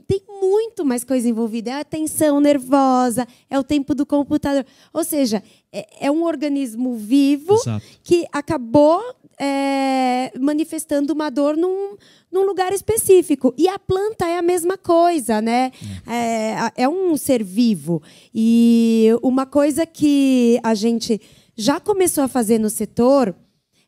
tem 0.07 0.21
muito 0.29 0.85
mais 0.85 1.03
coisa 1.03 1.27
envolvida. 1.27 1.71
É 1.71 1.81
a 1.81 1.85
tensão 1.85 2.39
nervosa, 2.39 3.27
é 3.49 3.59
o 3.59 3.65
tempo 3.65 3.95
do 3.95 4.05
computador. 4.05 4.67
Ou 4.93 5.03
seja, 5.03 5.43
é, 5.73 6.07
é 6.09 6.11
um 6.11 6.25
organismo 6.25 6.95
vivo 6.95 7.55
Exato. 7.55 7.83
que 8.03 8.27
acabou 8.31 9.01
é, 9.41 10.31
manifestando 10.39 11.15
uma 11.15 11.31
dor 11.31 11.57
num, 11.57 11.97
num 12.31 12.45
lugar 12.45 12.71
específico. 12.75 13.55
E 13.57 13.67
a 13.67 13.79
planta 13.79 14.29
é 14.29 14.37
a 14.37 14.43
mesma 14.43 14.77
coisa, 14.77 15.41
né? 15.41 15.73
É, 16.07 16.83
é 16.83 16.89
um 16.89 17.17
ser 17.17 17.43
vivo. 17.43 18.03
E 18.35 19.09
uma 19.23 19.47
coisa 19.47 19.87
que 19.87 20.61
a 20.63 20.75
gente 20.75 21.19
já 21.57 21.81
começou 21.81 22.25
a 22.25 22.29
fazer 22.29 22.59
no 22.59 22.69
setor 22.69 23.35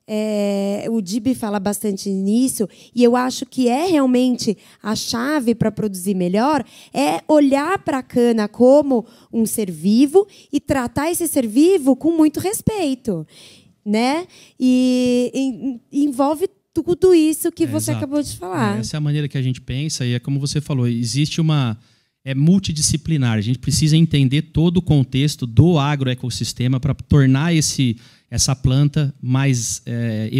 é, 0.06 0.86
o 0.90 1.00
Dib 1.00 1.34
fala 1.34 1.60
bastante 1.60 2.10
nisso, 2.10 2.68
e 2.94 3.02
eu 3.02 3.16
acho 3.16 3.46
que 3.46 3.68
é 3.68 3.86
realmente 3.86 4.56
a 4.82 4.94
chave 4.94 5.54
para 5.54 5.70
produzir 5.70 6.14
melhor, 6.14 6.64
é 6.92 7.20
olhar 7.28 7.78
para 7.78 7.98
a 7.98 8.02
cana 8.02 8.48
como 8.48 9.06
um 9.32 9.46
ser 9.46 9.70
vivo 9.70 10.26
e 10.52 10.60
tratar 10.60 11.10
esse 11.10 11.26
ser 11.28 11.46
vivo 11.46 11.96
com 11.96 12.10
muito 12.10 12.40
respeito. 12.40 13.26
Né? 13.84 14.26
E, 14.58 15.80
e 15.90 16.04
envolve 16.04 16.48
tudo 16.72 17.14
isso 17.14 17.50
que 17.52 17.64
é, 17.64 17.66
você 17.66 17.90
exato. 17.90 18.04
acabou 18.04 18.22
de 18.22 18.36
falar. 18.36 18.76
É, 18.76 18.80
essa 18.80 18.96
é 18.96 18.98
a 18.98 19.00
maneira 19.00 19.28
que 19.28 19.36
a 19.36 19.42
gente 19.42 19.60
pensa, 19.60 20.04
e 20.06 20.14
é 20.14 20.18
como 20.18 20.40
você 20.40 20.60
falou, 20.60 20.86
existe 20.86 21.40
uma. 21.40 21.78
É 22.24 22.34
multidisciplinar. 22.34 23.36
A 23.36 23.40
gente 23.40 23.58
precisa 23.58 23.96
entender 23.96 24.42
todo 24.42 24.76
o 24.76 24.82
contexto 24.82 25.46
do 25.46 25.78
agroecossistema 25.78 26.78
para 26.78 26.94
tornar 26.94 27.54
esse, 27.54 27.96
essa 28.30 28.54
planta 28.54 29.14
mais 29.20 29.82
é, 29.84 30.30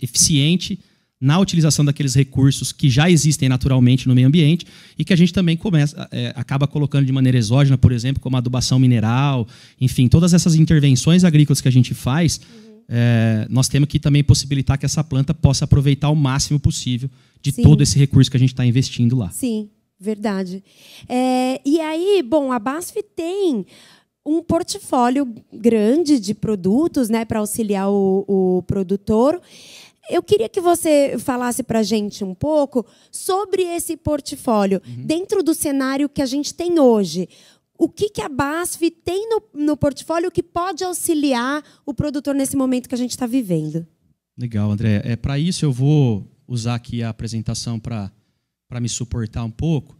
eficiente 0.00 0.78
na 1.22 1.38
utilização 1.38 1.84
daqueles 1.84 2.16
recursos 2.16 2.72
que 2.72 2.90
já 2.90 3.08
existem 3.08 3.48
naturalmente 3.48 4.08
no 4.08 4.14
meio 4.14 4.26
ambiente 4.26 4.66
e 4.98 5.04
que 5.04 5.12
a 5.12 5.16
gente 5.16 5.32
também 5.32 5.56
começa, 5.56 6.08
é, 6.10 6.32
acaba 6.34 6.66
colocando 6.66 7.06
de 7.06 7.12
maneira 7.12 7.38
exógena, 7.38 7.78
por 7.78 7.92
exemplo, 7.92 8.20
como 8.20 8.36
adubação 8.36 8.76
mineral, 8.76 9.46
enfim, 9.80 10.08
todas 10.08 10.34
essas 10.34 10.56
intervenções 10.56 11.22
agrícolas 11.22 11.60
que 11.60 11.68
a 11.68 11.70
gente 11.70 11.94
faz, 11.94 12.38
uhum. 12.38 12.84
é, 12.88 13.46
nós 13.48 13.68
temos 13.68 13.88
que 13.88 14.00
também 14.00 14.24
possibilitar 14.24 14.76
que 14.76 14.84
essa 14.84 15.04
planta 15.04 15.32
possa 15.32 15.64
aproveitar 15.64 16.10
o 16.10 16.16
máximo 16.16 16.58
possível 16.58 17.08
de 17.40 17.52
Sim. 17.52 17.62
todo 17.62 17.82
esse 17.84 17.96
recurso 17.96 18.28
que 18.28 18.36
a 18.36 18.40
gente 18.40 18.52
está 18.52 18.66
investindo 18.66 19.14
lá. 19.14 19.30
Sim, 19.30 19.68
verdade. 20.02 20.62
É, 21.08 21.60
e 21.64 21.80
aí, 21.80 22.22
bom, 22.22 22.50
a 22.50 22.58
BASF 22.58 23.02
tem 23.14 23.64
um 24.24 24.42
portfólio 24.42 25.32
grande 25.52 26.18
de 26.18 26.34
produtos 26.34 27.08
né, 27.08 27.24
para 27.24 27.40
auxiliar 27.40 27.90
o, 27.90 28.24
o 28.28 28.62
produtor. 28.62 29.40
Eu 30.10 30.22
queria 30.22 30.48
que 30.48 30.60
você 30.60 31.16
falasse 31.18 31.62
para 31.62 31.78
a 31.78 31.82
gente 31.82 32.24
um 32.24 32.34
pouco 32.34 32.84
sobre 33.10 33.62
esse 33.62 33.96
portfólio, 33.96 34.80
uhum. 34.86 35.06
dentro 35.06 35.42
do 35.42 35.54
cenário 35.54 36.08
que 36.08 36.22
a 36.22 36.26
gente 36.26 36.52
tem 36.52 36.78
hoje. 36.78 37.28
O 37.78 37.88
que, 37.88 38.10
que 38.10 38.20
a 38.20 38.28
BASF 38.28 38.90
tem 38.90 39.28
no, 39.28 39.42
no 39.54 39.76
portfólio 39.76 40.30
que 40.30 40.42
pode 40.42 40.84
auxiliar 40.84 41.62
o 41.86 41.94
produtor 41.94 42.34
nesse 42.34 42.56
momento 42.56 42.88
que 42.88 42.94
a 42.94 42.98
gente 42.98 43.10
está 43.10 43.26
vivendo? 43.26 43.86
Legal, 44.38 44.70
André. 44.70 45.02
É, 45.04 45.16
para 45.16 45.38
isso, 45.38 45.64
eu 45.64 45.72
vou 45.72 46.26
usar 46.46 46.74
aqui 46.74 47.02
a 47.02 47.08
apresentação 47.08 47.80
para 47.80 48.10
me 48.80 48.88
suportar 48.88 49.44
um 49.44 49.50
pouco 49.50 49.96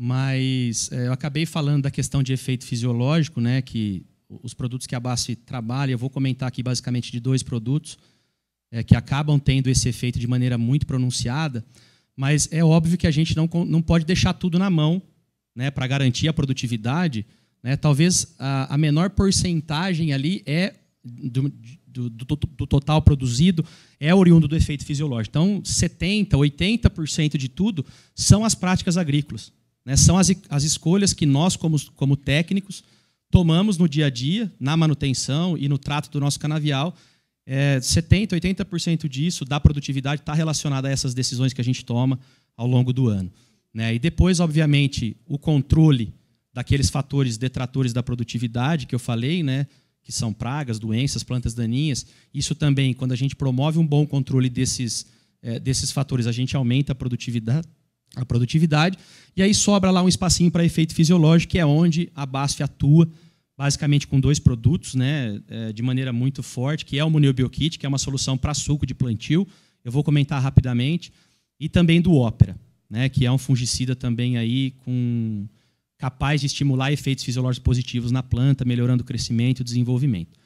mas 0.00 0.92
é, 0.92 1.08
eu 1.08 1.12
acabei 1.12 1.44
falando 1.44 1.82
da 1.82 1.90
questão 1.90 2.22
de 2.22 2.32
efeito 2.32 2.64
fisiológico, 2.64 3.40
né, 3.40 3.60
que 3.60 4.06
os 4.28 4.54
produtos 4.54 4.86
que 4.86 4.94
a 4.94 5.00
BASF 5.00 5.34
trabalha, 5.34 5.90
eu 5.90 5.98
vou 5.98 6.08
comentar 6.08 6.46
aqui 6.46 6.62
basicamente 6.62 7.10
de 7.10 7.18
dois 7.18 7.42
produtos 7.42 7.98
é, 8.70 8.84
que 8.84 8.94
acabam 8.94 9.40
tendo 9.40 9.66
esse 9.68 9.88
efeito 9.88 10.20
de 10.20 10.26
maneira 10.28 10.56
muito 10.56 10.86
pronunciada, 10.86 11.66
mas 12.14 12.48
é 12.52 12.62
óbvio 12.62 12.96
que 12.96 13.08
a 13.08 13.10
gente 13.10 13.36
não, 13.36 13.50
não 13.66 13.82
pode 13.82 14.04
deixar 14.04 14.34
tudo 14.34 14.56
na 14.56 14.70
mão 14.70 15.02
né, 15.54 15.68
para 15.68 15.86
garantir 15.88 16.28
a 16.28 16.32
produtividade. 16.32 17.26
Né, 17.60 17.76
talvez 17.76 18.36
a, 18.38 18.72
a 18.72 18.78
menor 18.78 19.10
porcentagem 19.10 20.12
ali 20.12 20.44
é 20.46 20.74
do, 21.02 21.52
do, 21.98 22.10
do, 22.10 22.36
do, 22.36 22.66
total 22.66 23.02
produzido 23.02 23.64
é 23.98 24.14
oriundo 24.14 24.46
do 24.46 24.56
efeito 24.56 24.84
fisiológico. 24.84 25.32
Então, 25.32 25.62
70%, 25.62 26.28
80% 26.30 27.36
de 27.36 27.48
tudo 27.48 27.84
são 28.14 28.44
as 28.44 28.54
práticas 28.54 28.96
agrícolas. 28.96 29.52
Né? 29.84 29.96
São 29.96 30.16
as, 30.16 30.30
as 30.48 30.62
escolhas 30.62 31.12
que 31.12 31.26
nós, 31.26 31.56
como, 31.56 31.76
como 31.94 32.16
técnicos, 32.16 32.84
tomamos 33.30 33.76
no 33.76 33.88
dia 33.88 34.06
a 34.06 34.10
dia, 34.10 34.52
na 34.60 34.76
manutenção 34.76 35.56
e 35.58 35.68
no 35.68 35.78
trato 35.78 36.10
do 36.10 36.20
nosso 36.20 36.38
canavial. 36.38 36.94
É, 37.46 37.78
70%, 37.78 38.32
80% 38.32 39.08
disso, 39.08 39.44
da 39.44 39.58
produtividade, 39.58 40.22
está 40.22 40.34
relacionado 40.34 40.86
a 40.86 40.90
essas 40.90 41.14
decisões 41.14 41.52
que 41.52 41.60
a 41.60 41.64
gente 41.64 41.84
toma 41.84 42.18
ao 42.56 42.66
longo 42.66 42.92
do 42.92 43.08
ano. 43.08 43.30
Né? 43.72 43.94
E 43.94 43.98
depois, 43.98 44.40
obviamente, 44.40 45.16
o 45.26 45.38
controle 45.38 46.12
daqueles 46.52 46.90
fatores 46.90 47.38
detratores 47.38 47.92
da 47.92 48.02
produtividade 48.02 48.86
que 48.86 48.94
eu 48.94 48.98
falei, 48.98 49.42
né? 49.42 49.66
Que 50.08 50.12
são 50.14 50.32
pragas, 50.32 50.78
doenças, 50.78 51.22
plantas 51.22 51.52
daninhas. 51.52 52.06
Isso 52.32 52.54
também, 52.54 52.94
quando 52.94 53.12
a 53.12 53.14
gente 53.14 53.36
promove 53.36 53.78
um 53.78 53.86
bom 53.86 54.06
controle 54.06 54.48
desses, 54.48 55.04
é, 55.42 55.58
desses 55.60 55.92
fatores, 55.92 56.26
a 56.26 56.32
gente 56.32 56.56
aumenta 56.56 56.92
a 56.92 56.94
produtividade, 56.94 57.68
a 58.16 58.24
produtividade, 58.24 58.98
e 59.36 59.42
aí 59.42 59.52
sobra 59.52 59.90
lá 59.90 60.02
um 60.02 60.08
espacinho 60.08 60.50
para 60.50 60.64
efeito 60.64 60.94
fisiológico, 60.94 61.50
que 61.50 61.58
é 61.58 61.66
onde 61.66 62.10
a 62.14 62.24
BASF 62.24 62.62
atua, 62.62 63.06
basicamente 63.54 64.06
com 64.06 64.18
dois 64.18 64.38
produtos, 64.38 64.94
né, 64.94 65.42
é, 65.46 65.74
de 65.74 65.82
maneira 65.82 66.10
muito 66.10 66.42
forte, 66.42 66.86
que 66.86 66.98
é 66.98 67.04
o 67.04 67.10
Muniobiokit, 67.10 67.78
que 67.78 67.84
é 67.84 67.88
uma 67.88 67.98
solução 67.98 68.38
para 68.38 68.54
suco 68.54 68.86
de 68.86 68.94
plantio, 68.94 69.46
eu 69.84 69.92
vou 69.92 70.02
comentar 70.02 70.40
rapidamente, 70.40 71.12
e 71.60 71.68
também 71.68 72.00
do 72.00 72.14
Ópera, 72.14 72.58
né, 72.88 73.10
que 73.10 73.26
é 73.26 73.30
um 73.30 73.36
fungicida 73.36 73.94
também 73.94 74.38
aí 74.38 74.70
com 74.86 75.46
capaz 75.98 76.40
de 76.40 76.46
estimular 76.46 76.92
efeitos 76.92 77.24
fisiológicos 77.24 77.64
positivos 77.64 78.12
na 78.12 78.22
planta, 78.22 78.64
melhorando 78.64 79.02
o 79.02 79.06
crescimento 79.06 79.58
e 79.58 79.62
o 79.62 79.64
desenvolvimento. 79.64 80.38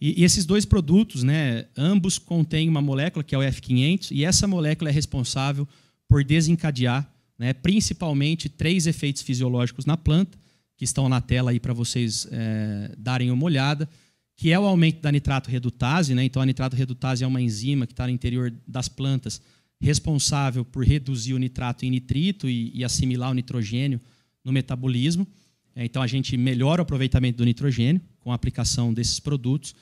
E, 0.00 0.20
e, 0.20 0.24
esses 0.24 0.44
dois 0.44 0.64
produtos, 0.64 1.22
né, 1.22 1.66
ambos 1.76 2.18
contêm 2.18 2.68
uma 2.68 2.82
molécula 2.82 3.24
que 3.24 3.34
é 3.34 3.38
o 3.38 3.40
F500, 3.40 4.10
e 4.10 4.24
essa 4.24 4.46
molécula 4.46 4.90
é 4.90 4.92
responsável 4.92 5.66
por 6.08 6.24
desencadear 6.24 7.08
né, 7.38 7.52
principalmente 7.52 8.48
três 8.48 8.86
efeitos 8.86 9.22
fisiológicos 9.22 9.86
na 9.86 9.96
planta, 9.96 10.36
que 10.76 10.84
estão 10.84 11.08
na 11.08 11.20
tela 11.20 11.50
aí 11.50 11.60
para 11.60 11.72
vocês 11.72 12.26
é, 12.30 12.94
darem 12.98 13.30
uma 13.30 13.44
olhada, 13.44 13.88
que 14.36 14.52
é 14.52 14.58
o 14.58 14.64
aumento 14.64 15.00
da 15.00 15.10
nitrato 15.10 15.50
redutase. 15.50 16.14
Né? 16.14 16.24
Então, 16.24 16.42
a 16.42 16.46
nitrato 16.46 16.76
redutase 16.76 17.24
é 17.24 17.26
uma 17.26 17.40
enzima 17.40 17.86
que 17.86 17.92
está 17.92 18.06
no 18.06 18.12
interior 18.12 18.52
das 18.66 18.88
plantas, 18.88 19.40
responsável 19.80 20.64
por 20.64 20.84
reduzir 20.84 21.34
o 21.34 21.38
nitrato 21.38 21.84
em 21.84 21.90
nitrito 21.90 22.48
e, 22.48 22.72
e 22.74 22.84
assimilar 22.84 23.30
o 23.30 23.34
nitrogênio 23.34 24.00
no 24.48 24.52
metabolismo. 24.52 25.26
É, 25.76 25.84
então, 25.84 26.02
a 26.02 26.06
gente 26.06 26.36
melhora 26.36 26.80
o 26.80 26.82
aproveitamento 26.82 27.38
do 27.38 27.44
nitrogênio 27.44 28.00
com 28.18 28.32
a 28.32 28.34
aplicação 28.34 28.92
desses 28.92 29.20
produtos. 29.20 29.74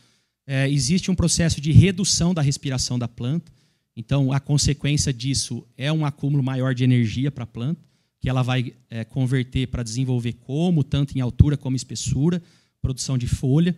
É, 0.46 0.68
existe 0.68 1.10
um 1.10 1.14
processo 1.14 1.60
de 1.60 1.72
redução 1.72 2.34
da 2.34 2.42
respiração 2.42 2.98
da 2.98 3.08
planta. 3.08 3.50
Então, 3.96 4.30
a 4.30 4.38
consequência 4.38 5.12
disso 5.12 5.66
é 5.76 5.90
um 5.90 6.04
acúmulo 6.04 6.42
maior 6.42 6.74
de 6.74 6.84
energia 6.84 7.30
para 7.30 7.44
a 7.44 7.46
planta, 7.46 7.80
que 8.20 8.28
ela 8.28 8.42
vai 8.42 8.74
é, 8.90 9.04
converter 9.04 9.68
para 9.68 9.82
desenvolver 9.82 10.34
como, 10.34 10.84
tanto 10.84 11.16
em 11.16 11.20
altura 11.20 11.56
como 11.56 11.76
espessura, 11.76 12.42
produção 12.82 13.16
de 13.16 13.26
folha. 13.26 13.74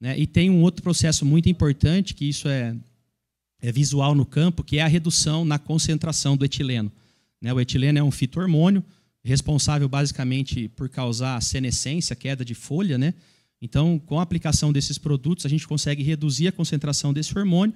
Né? 0.00 0.18
E 0.18 0.26
tem 0.26 0.48
um 0.48 0.62
outro 0.62 0.82
processo 0.82 1.26
muito 1.26 1.48
importante, 1.48 2.14
que 2.14 2.26
isso 2.26 2.48
é, 2.48 2.76
é 3.60 3.72
visual 3.72 4.14
no 4.14 4.24
campo, 4.24 4.62
que 4.62 4.78
é 4.78 4.82
a 4.82 4.86
redução 4.86 5.44
na 5.44 5.58
concentração 5.58 6.36
do 6.36 6.44
etileno. 6.44 6.92
Né? 7.40 7.52
O 7.52 7.60
etileno 7.60 7.98
é 7.98 8.02
um 8.02 8.10
fito-hormônio, 8.10 8.84
responsável 9.26 9.88
basicamente 9.88 10.68
por 10.68 10.88
causar 10.88 11.42
senescência, 11.42 12.14
queda 12.14 12.44
de 12.44 12.54
folha. 12.54 12.96
Né? 12.96 13.12
Então, 13.60 13.98
com 13.98 14.20
a 14.20 14.22
aplicação 14.22 14.72
desses 14.72 14.98
produtos, 14.98 15.44
a 15.44 15.48
gente 15.48 15.66
consegue 15.66 16.02
reduzir 16.02 16.46
a 16.46 16.52
concentração 16.52 17.12
desse 17.12 17.36
hormônio 17.36 17.74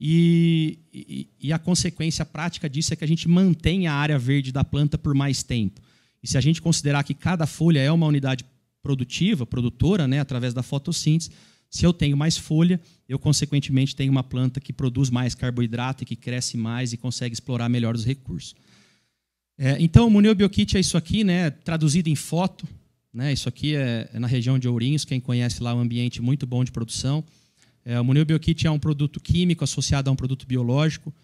e, 0.00 0.78
e, 0.92 1.28
e, 1.40 1.52
a 1.52 1.58
consequência 1.58 2.24
prática 2.24 2.68
disso 2.68 2.92
é 2.92 2.96
que 2.96 3.04
a 3.04 3.08
gente 3.08 3.28
mantém 3.28 3.86
a 3.86 3.94
área 3.94 4.18
verde 4.18 4.52
da 4.52 4.64
planta 4.64 4.98
por 4.98 5.14
mais 5.14 5.42
tempo. 5.42 5.80
E 6.22 6.28
se 6.28 6.36
a 6.36 6.40
gente 6.40 6.60
considerar 6.60 7.04
que 7.04 7.14
cada 7.14 7.46
folha 7.46 7.80
é 7.80 7.90
uma 7.90 8.06
unidade 8.06 8.44
produtiva, 8.82 9.46
produtora, 9.46 10.06
né, 10.06 10.20
através 10.20 10.54
da 10.54 10.62
fotossíntese, 10.62 11.30
Se 11.70 11.84
eu 11.84 11.92
tenho 11.92 12.16
mais 12.16 12.38
folha, 12.38 12.80
eu 13.08 13.18
consequentemente 13.18 13.96
tenho 13.96 14.12
uma 14.12 14.22
planta 14.22 14.60
que 14.60 14.72
produz 14.72 15.10
mais 15.10 15.34
carboidrato 15.34 16.04
e 16.04 16.06
que 16.06 16.14
cresce 16.14 16.56
mais 16.56 16.92
e 16.92 16.96
consegue 16.96 17.32
explorar 17.32 17.68
melhor 17.68 17.96
os 17.96 18.04
recursos. 18.04 18.54
É, 19.56 19.76
então, 19.80 20.06
o 20.06 20.10
Muneu 20.10 20.34
Biokit 20.34 20.76
é 20.76 20.80
isso 20.80 20.96
aqui, 20.96 21.22
né, 21.22 21.50
traduzido 21.50 22.08
em 22.08 22.16
foto. 22.16 22.66
Né, 23.12 23.32
isso 23.32 23.48
aqui 23.48 23.76
é, 23.76 24.08
é, 24.12 24.18
na 24.18 24.26
região 24.26 24.58
de 24.58 24.68
Ourinhos, 24.68 25.04
quem 25.04 25.20
conhece 25.20 25.62
lá, 25.62 25.70
é 25.70 25.74
um 25.74 25.80
ambiente 25.80 26.20
muito 26.20 26.46
bom 26.46 26.64
de 26.64 26.72
produção. 26.72 27.24
É, 27.84 28.00
o 28.00 28.04
Muneu 28.04 28.24
Biokit 28.24 28.66
é 28.66 28.70
um 28.70 28.78
produto 28.78 29.20
químico 29.20 29.62
associado 29.62 30.10
a 30.10 30.12
um 30.12 30.16
produto 30.16 30.46
biológico, 30.46 31.14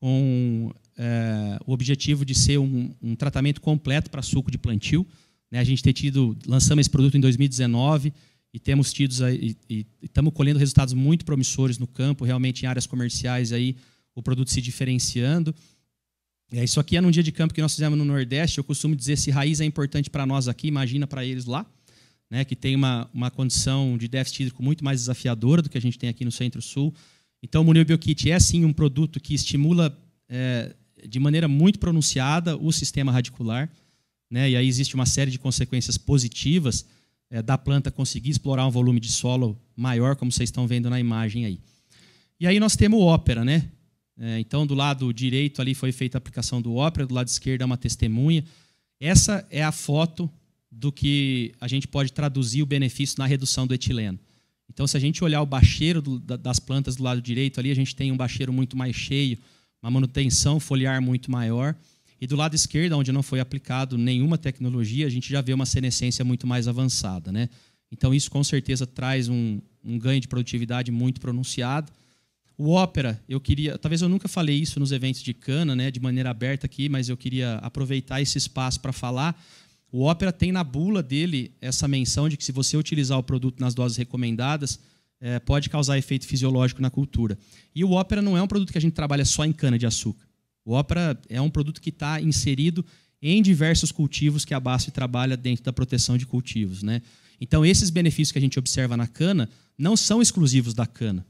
com 0.00 0.72
é, 0.96 1.58
o 1.64 1.72
objetivo 1.72 2.24
de 2.24 2.34
ser 2.34 2.58
um, 2.58 2.92
um 3.00 3.14
tratamento 3.14 3.60
completo 3.60 4.10
para 4.10 4.22
suco 4.22 4.50
de 4.50 4.58
plantio. 4.58 5.06
Né, 5.50 5.60
a 5.60 5.64
gente 5.64 5.82
tem 5.82 5.92
tido, 5.92 6.36
lançamos 6.46 6.82
esse 6.82 6.90
produto 6.90 7.16
em 7.16 7.20
2019 7.20 8.12
e 8.52 8.58
temos 8.58 8.92
tido 8.92 9.14
e, 9.28 9.86
estamos 10.02 10.32
colhendo 10.32 10.58
resultados 10.58 10.94
muito 10.94 11.24
promissores 11.24 11.78
no 11.78 11.86
campo, 11.86 12.24
realmente 12.24 12.64
em 12.64 12.66
áreas 12.66 12.86
comerciais 12.86 13.52
aí 13.52 13.76
o 14.14 14.22
produto 14.22 14.50
se 14.50 14.60
diferenciando. 14.60 15.54
É, 16.50 16.64
isso 16.64 16.80
aqui 16.80 16.96
é 16.96 17.00
num 17.00 17.10
dia 17.10 17.22
de 17.22 17.30
campo 17.30 17.52
que 17.52 17.60
nós 17.60 17.74
fizemos 17.74 17.98
no 17.98 18.04
Nordeste. 18.04 18.58
Eu 18.58 18.64
costumo 18.64 18.96
dizer 18.96 19.18
se 19.18 19.30
raiz 19.30 19.60
é 19.60 19.64
importante 19.64 20.08
para 20.08 20.24
nós 20.24 20.48
aqui, 20.48 20.66
imagina 20.66 21.06
para 21.06 21.24
eles 21.24 21.44
lá, 21.44 21.66
né, 22.30 22.44
que 22.44 22.56
tem 22.56 22.74
uma, 22.74 23.08
uma 23.12 23.30
condição 23.30 23.98
de 23.98 24.08
déficit 24.08 24.44
hídrico 24.44 24.62
muito 24.62 24.82
mais 24.82 25.00
desafiadora 25.00 25.60
do 25.60 25.68
que 25.68 25.76
a 25.76 25.80
gente 25.80 25.98
tem 25.98 26.08
aqui 26.08 26.24
no 26.24 26.32
Centro-Sul. 26.32 26.94
Então, 27.42 27.62
o 27.62 27.64
Munir 27.64 27.84
Biokit 27.84 28.30
é 28.30 28.40
sim 28.40 28.64
um 28.64 28.72
produto 28.72 29.20
que 29.20 29.34
estimula 29.34 29.96
é, 30.28 30.74
de 31.06 31.20
maneira 31.20 31.46
muito 31.46 31.78
pronunciada 31.78 32.56
o 32.56 32.72
sistema 32.72 33.12
radicular, 33.12 33.70
né, 34.30 34.50
e 34.50 34.56
aí 34.56 34.66
existe 34.66 34.94
uma 34.94 35.06
série 35.06 35.30
de 35.30 35.38
consequências 35.38 35.96
positivas 35.98 36.86
é, 37.30 37.42
da 37.42 37.58
planta 37.58 37.90
conseguir 37.90 38.30
explorar 38.30 38.66
um 38.66 38.70
volume 38.70 39.00
de 39.00 39.10
solo 39.10 39.58
maior, 39.76 40.16
como 40.16 40.32
vocês 40.32 40.48
estão 40.48 40.66
vendo 40.66 40.88
na 40.88 40.98
imagem 40.98 41.44
aí. 41.44 41.60
E 42.40 42.46
aí 42.46 42.58
nós 42.58 42.74
temos 42.74 42.98
o 42.98 43.02
ópera, 43.02 43.44
né? 43.44 43.70
É, 44.20 44.40
então, 44.40 44.66
do 44.66 44.74
lado 44.74 45.12
direito 45.12 45.62
ali 45.62 45.74
foi 45.74 45.92
feita 45.92 46.16
a 46.16 46.18
aplicação 46.18 46.60
do 46.60 46.74
ópera, 46.74 47.06
do 47.06 47.14
lado 47.14 47.28
esquerdo 47.28 47.62
é 47.62 47.64
uma 47.64 47.76
testemunha. 47.76 48.44
Essa 48.98 49.46
é 49.50 49.62
a 49.62 49.70
foto 49.70 50.28
do 50.70 50.90
que 50.90 51.52
a 51.60 51.68
gente 51.68 51.86
pode 51.86 52.12
traduzir 52.12 52.62
o 52.62 52.66
benefício 52.66 53.16
na 53.18 53.26
redução 53.26 53.66
do 53.66 53.74
etileno. 53.74 54.18
Então, 54.68 54.86
se 54.86 54.96
a 54.96 55.00
gente 55.00 55.24
olhar 55.24 55.40
o 55.40 55.46
bacheiro 55.46 56.02
do, 56.02 56.18
das 56.18 56.58
plantas 56.58 56.96
do 56.96 57.02
lado 57.02 57.22
direito 57.22 57.58
ali, 57.58 57.70
a 57.70 57.74
gente 57.74 57.96
tem 57.96 58.12
um 58.12 58.16
bacheiro 58.16 58.52
muito 58.52 58.76
mais 58.76 58.94
cheio, 58.94 59.38
uma 59.82 59.90
manutenção 59.90 60.60
foliar 60.60 61.00
muito 61.00 61.30
maior. 61.30 61.74
E 62.20 62.26
do 62.26 62.36
lado 62.36 62.54
esquerdo, 62.54 62.94
onde 62.94 63.12
não 63.12 63.22
foi 63.22 63.40
aplicado 63.40 63.96
nenhuma 63.96 64.36
tecnologia, 64.36 65.06
a 65.06 65.10
gente 65.10 65.30
já 65.30 65.40
vê 65.40 65.52
uma 65.52 65.66
senescência 65.66 66.24
muito 66.24 66.46
mais 66.46 66.66
avançada. 66.66 67.30
Né? 67.30 67.48
Então, 67.90 68.12
isso 68.12 68.30
com 68.30 68.42
certeza 68.42 68.86
traz 68.86 69.28
um, 69.28 69.60
um 69.84 69.98
ganho 69.98 70.20
de 70.20 70.28
produtividade 70.28 70.90
muito 70.90 71.20
pronunciado. 71.20 71.90
O 72.60 72.70
Ópera, 72.70 73.22
eu 73.28 73.40
queria, 73.40 73.78
talvez 73.78 74.02
eu 74.02 74.08
nunca 74.08 74.26
falei 74.26 74.56
isso 74.56 74.80
nos 74.80 74.90
eventos 74.90 75.22
de 75.22 75.32
cana, 75.32 75.76
né, 75.76 75.92
de 75.92 76.00
maneira 76.00 76.30
aberta 76.30 76.66
aqui, 76.66 76.88
mas 76.88 77.08
eu 77.08 77.16
queria 77.16 77.54
aproveitar 77.58 78.20
esse 78.20 78.36
espaço 78.36 78.80
para 78.80 78.92
falar. 78.92 79.40
O 79.92 80.02
Ópera 80.02 80.32
tem 80.32 80.50
na 80.50 80.64
bula 80.64 81.00
dele 81.00 81.52
essa 81.60 81.86
menção 81.86 82.28
de 82.28 82.36
que 82.36 82.44
se 82.44 82.50
você 82.50 82.76
utilizar 82.76 83.16
o 83.16 83.22
produto 83.22 83.60
nas 83.60 83.76
doses 83.76 83.96
recomendadas, 83.96 84.80
é, 85.20 85.38
pode 85.38 85.70
causar 85.70 85.98
efeito 85.98 86.26
fisiológico 86.26 86.82
na 86.82 86.90
cultura. 86.90 87.38
E 87.72 87.84
o 87.84 87.92
Ópera 87.92 88.20
não 88.20 88.36
é 88.36 88.42
um 88.42 88.48
produto 88.48 88.72
que 88.72 88.78
a 88.78 88.80
gente 88.80 88.92
trabalha 88.92 89.24
só 89.24 89.44
em 89.44 89.52
cana 89.52 89.78
de 89.78 89.86
açúcar. 89.86 90.26
O 90.64 90.74
Opera 90.76 91.18
é 91.30 91.40
um 91.40 91.48
produto 91.48 91.80
que 91.80 91.88
está 91.88 92.20
inserido 92.20 92.84
em 93.22 93.40
diversos 93.40 93.90
cultivos 93.90 94.44
que 94.44 94.52
a 94.52 94.60
BASF 94.60 94.90
trabalha 94.90 95.36
dentro 95.36 95.64
da 95.64 95.72
proteção 95.72 96.18
de 96.18 96.26
cultivos. 96.26 96.82
Né? 96.82 97.00
Então, 97.40 97.64
esses 97.64 97.88
benefícios 97.88 98.32
que 98.32 98.38
a 98.38 98.42
gente 98.42 98.58
observa 98.58 98.94
na 98.94 99.06
cana 99.06 99.48
não 99.78 99.96
são 99.96 100.20
exclusivos 100.20 100.74
da 100.74 100.86
cana. 100.86 101.24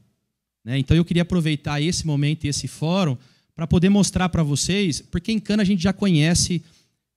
Né? 0.63 0.77
Então, 0.77 0.95
eu 0.95 1.05
queria 1.05 1.23
aproveitar 1.23 1.81
esse 1.81 2.05
momento 2.05 2.45
e 2.45 2.47
esse 2.47 2.67
fórum 2.67 3.17
para 3.55 3.67
poder 3.67 3.89
mostrar 3.89 4.29
para 4.29 4.43
vocês, 4.43 5.01
porque 5.01 5.31
em 5.31 5.39
cana 5.39 5.63
a 5.63 5.65
gente 5.65 5.83
já 5.83 5.91
conhece 5.91 6.63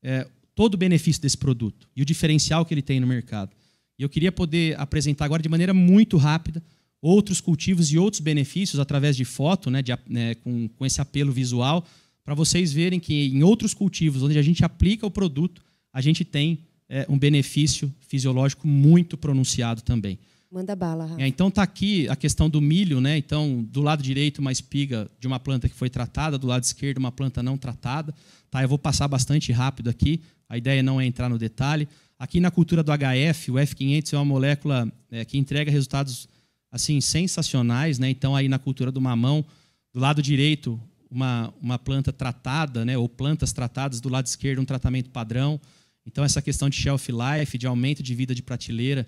é, 0.02 0.26
todo 0.55 0.74
o 0.74 0.76
benefício 0.76 1.22
desse 1.22 1.38
produto 1.38 1.88
e 1.94 2.02
o 2.02 2.05
diferencial 2.05 2.64
que 2.64 2.74
ele 2.74 2.83
tem 2.83 2.98
no 2.98 3.07
mercado. 3.07 3.50
E 3.98 4.02
eu 4.02 4.09
queria 4.09 4.33
poder 4.33 4.78
apresentar 4.81 5.24
agora 5.24 5.42
de 5.42 5.48
maneira 5.48 5.72
muito 5.72 6.16
rápida 6.16 6.62
outros 7.00 7.40
cultivos 7.40 7.92
e 7.92 7.98
outros 7.98 8.20
benefícios 8.20 8.78
através 8.78 9.16
de 9.16 9.24
foto, 9.24 9.70
né, 9.70 9.83
de, 9.83 9.92
né, 10.09 10.37
com, 10.37 10.68
com 10.68 10.87
esse 10.87 11.00
apelo 11.00 11.33
visual, 11.33 11.85
para 12.24 12.35
vocês 12.35 12.72
verem 12.72 13.00
que 13.00 13.26
em 13.26 13.42
outros 13.42 13.74
cultivos, 13.74 14.22
onde 14.22 14.38
a 14.38 14.42
gente 14.42 14.64
aplica 14.64 15.05
o 15.05 15.11
produto, 15.11 15.62
a 15.92 16.00
gente 16.00 16.24
tem 16.24 16.61
é, 16.88 17.05
um 17.09 17.18
benefício 17.18 17.92
fisiológico 18.00 18.68
muito 18.68 19.16
pronunciado 19.16 19.83
também. 19.83 20.18
Manda 20.52 20.76
bala, 20.76 21.06
Rafa. 21.06 21.22
É, 21.22 21.26
então 21.26 21.48
está 21.48 21.62
aqui 21.62 22.06
a 22.10 22.14
questão 22.14 22.50
do 22.50 22.60
milho, 22.60 23.00
né? 23.00 23.16
Então, 23.16 23.62
do 23.62 23.80
lado 23.80 24.02
direito, 24.02 24.38
uma 24.40 24.52
espiga 24.52 25.10
de 25.18 25.26
uma 25.26 25.40
planta 25.40 25.66
que 25.66 25.74
foi 25.74 25.88
tratada, 25.88 26.36
do 26.36 26.46
lado 26.46 26.62
esquerdo, 26.62 26.98
uma 26.98 27.10
planta 27.10 27.42
não 27.42 27.56
tratada. 27.56 28.14
Tá? 28.50 28.62
Eu 28.62 28.68
vou 28.68 28.78
passar 28.78 29.08
bastante 29.08 29.50
rápido 29.50 29.88
aqui, 29.88 30.20
a 30.46 30.58
ideia 30.58 30.82
não 30.82 31.00
é 31.00 31.06
entrar 31.06 31.30
no 31.30 31.38
detalhe. 31.38 31.88
Aqui 32.18 32.38
na 32.38 32.50
cultura 32.50 32.82
do 32.82 32.92
HF, 32.92 33.50
o 33.50 33.54
F500 33.54 34.12
é 34.12 34.16
uma 34.18 34.26
molécula 34.26 34.92
é, 35.10 35.24
que 35.24 35.38
entrega 35.38 35.70
resultados 35.70 36.28
assim 36.70 37.00
sensacionais, 37.00 37.98
né? 37.98 38.10
Então 38.10 38.36
aí 38.36 38.46
na 38.46 38.58
cultura 38.58 38.92
do 38.92 39.00
mamão, 39.00 39.42
do 39.90 40.00
lado 40.00 40.20
direito, 40.20 40.78
uma, 41.10 41.52
uma 41.62 41.78
planta 41.78 42.12
tratada, 42.12 42.84
né, 42.84 42.96
ou 42.96 43.08
plantas 43.08 43.52
tratadas, 43.54 44.02
do 44.02 44.10
lado 44.10 44.26
esquerdo 44.26 44.60
um 44.60 44.66
tratamento 44.66 45.08
padrão. 45.08 45.58
Então, 46.04 46.24
essa 46.24 46.42
questão 46.42 46.68
de 46.68 46.76
shelf 46.76 47.08
life, 47.08 47.56
de 47.56 47.66
aumento 47.66 48.02
de 48.02 48.14
vida 48.14 48.34
de 48.34 48.42
prateleira, 48.42 49.06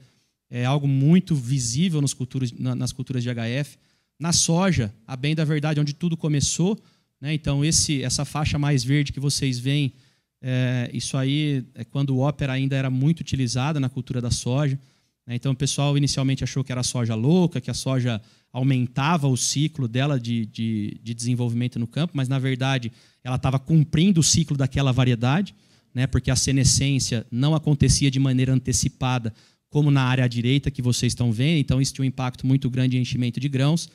é 0.55 0.65
algo 0.65 0.87
muito 0.87 1.35
visível 1.35 2.01
nas 2.01 2.15
culturas, 2.15 2.53
nas 2.53 2.93
culturas 2.93 3.25
de 3.25 3.29
HF. 3.29 3.77
Na 4.21 4.33
soja, 4.33 4.95
a 5.05 5.17
bem 5.17 5.35
da 5.35 5.45
verdade, 5.45 5.81
onde 5.81 5.93
tudo 5.93 6.17
começou, 6.17 6.81
né, 7.21 7.35
então 7.35 7.65
esse, 7.65 8.05
essa 8.05 8.25
faixa 8.25 8.57
mais 8.57 8.85
verde 8.85 9.13
que 9.13 9.19
vocês 9.19 9.59
veem, 9.59 9.93
é, 10.41 10.89
isso 10.93 11.17
aí 11.17 11.65
é 11.75 11.83
quando 11.83 12.11
o 12.11 12.21
ópera 12.21 12.53
ainda 12.53 12.77
era 12.77 12.89
muito 12.89 13.19
utilizada 13.19 13.81
na 13.81 13.89
cultura 13.89 14.21
da 14.21 14.31
soja. 14.31 14.79
Né, 15.27 15.35
então 15.35 15.51
o 15.51 15.57
pessoal 15.57 15.99
inicialmente 15.99 16.45
achou 16.45 16.63
que 16.63 16.71
era 16.71 16.85
soja 16.85 17.17
louca, 17.17 17.61
que 17.61 17.71
a 17.71 17.75
soja 17.75 18.23
aumentava 18.53 19.27
o 19.27 19.37
ciclo 19.37 19.89
dela 19.89 20.21
de, 20.21 20.47
de, 20.47 21.01
de 21.03 21.15
desenvolvimento 21.15 21.81
no 21.81 21.89
campo, 21.89 22.13
mas 22.15 22.29
na 22.29 22.39
verdade 22.39 22.93
ela 23.25 23.35
estava 23.35 23.59
cumprindo 23.59 24.21
o 24.21 24.23
ciclo 24.23 24.57
daquela 24.57 24.93
variedade, 24.93 25.53
né, 25.93 26.07
porque 26.07 26.31
a 26.31 26.37
senescência 26.37 27.27
não 27.29 27.57
acontecia 27.57 28.09
de 28.09 28.21
maneira 28.21 28.53
antecipada, 28.53 29.35
como 29.75 29.91
na 29.91 30.05
área 30.05 30.25
à 30.25 30.29
direita 30.29 30.71
que 30.71 30.81
vocês 30.81 31.11
estão 31.11 31.33
vendo, 31.33 31.59
então 31.59 31.81
isso 31.81 31.93
tinha 31.93 32.05
um 32.05 32.07
impacto 32.07 32.47
muito 32.47 32.71
grande 32.71 32.97
em 32.97 33.01
enchimento 33.01 33.41
de 33.41 33.49
grãos. 33.49 33.89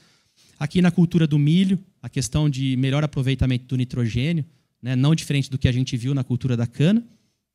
Aqui 0.59 0.81
na 0.81 0.91
cultura 0.91 1.25
do 1.25 1.39
milho, 1.39 1.79
a 2.03 2.09
questão 2.09 2.49
de 2.49 2.75
melhor 2.75 3.01
aproveitamento 3.01 3.63
do 3.63 3.77
nitrogênio, 3.77 4.43
né, 4.83 4.93
não 4.93 5.15
diferente 5.15 5.49
do 5.49 5.57
que 5.57 5.69
a 5.69 5.71
gente 5.71 5.95
viu 5.95 6.13
na 6.13 6.21
cultura 6.21 6.57
da 6.57 6.67
cana, 6.67 7.01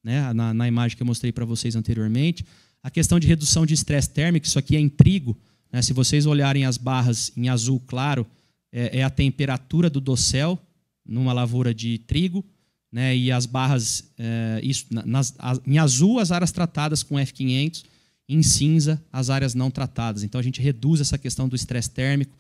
né, 0.02 0.32
na, 0.32 0.54
na 0.54 0.66
imagem 0.66 0.96
que 0.96 1.02
eu 1.02 1.06
mostrei 1.06 1.32
para 1.32 1.44
vocês 1.44 1.76
anteriormente. 1.76 2.46
A 2.82 2.88
questão 2.90 3.20
de 3.20 3.26
redução 3.26 3.66
de 3.66 3.74
estresse 3.74 4.08
térmico, 4.08 4.46
isso 4.46 4.58
aqui 4.58 4.74
é 4.74 4.80
em 4.80 4.88
trigo, 4.88 5.36
né? 5.70 5.82
Se 5.82 5.92
vocês 5.92 6.24
olharem 6.24 6.64
as 6.64 6.78
barras 6.78 7.30
em 7.36 7.50
azul 7.50 7.78
claro, 7.86 8.26
é, 8.72 9.00
é 9.00 9.02
a 9.04 9.10
temperatura 9.10 9.90
do 9.90 10.00
dossel 10.00 10.58
numa 11.04 11.34
lavoura 11.34 11.74
de 11.74 11.98
trigo, 11.98 12.42
né? 12.90 13.14
e 13.14 13.30
as 13.30 13.44
barras 13.44 14.10
é, 14.16 14.60
isso, 14.62 14.86
nas, 14.90 15.34
as, 15.38 15.60
em 15.66 15.76
azul 15.76 16.18
as 16.18 16.32
áreas 16.32 16.52
tratadas 16.52 17.02
com 17.02 17.16
F500, 17.16 17.84
em 18.28 18.42
cinza 18.42 19.02
as 19.12 19.30
áreas 19.30 19.54
não 19.54 19.70
tratadas. 19.70 20.22
Então 20.22 20.38
a 20.38 20.44
gente 20.44 20.60
reduz 20.60 21.00
essa 21.00 21.18
questão 21.18 21.48
do 21.48 21.56
estresse 21.56 21.90
térmico. 21.90 22.36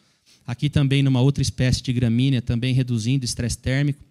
Aqui 0.46 0.68
também 0.68 1.02
numa 1.02 1.20
outra 1.20 1.42
espécie 1.42 1.82
de 1.82 1.92
gramínea, 1.92 2.42
também 2.42 2.74
reduzindo 2.74 3.22
o 3.22 3.24
estresse 3.24 3.58
térmico. 3.58 4.02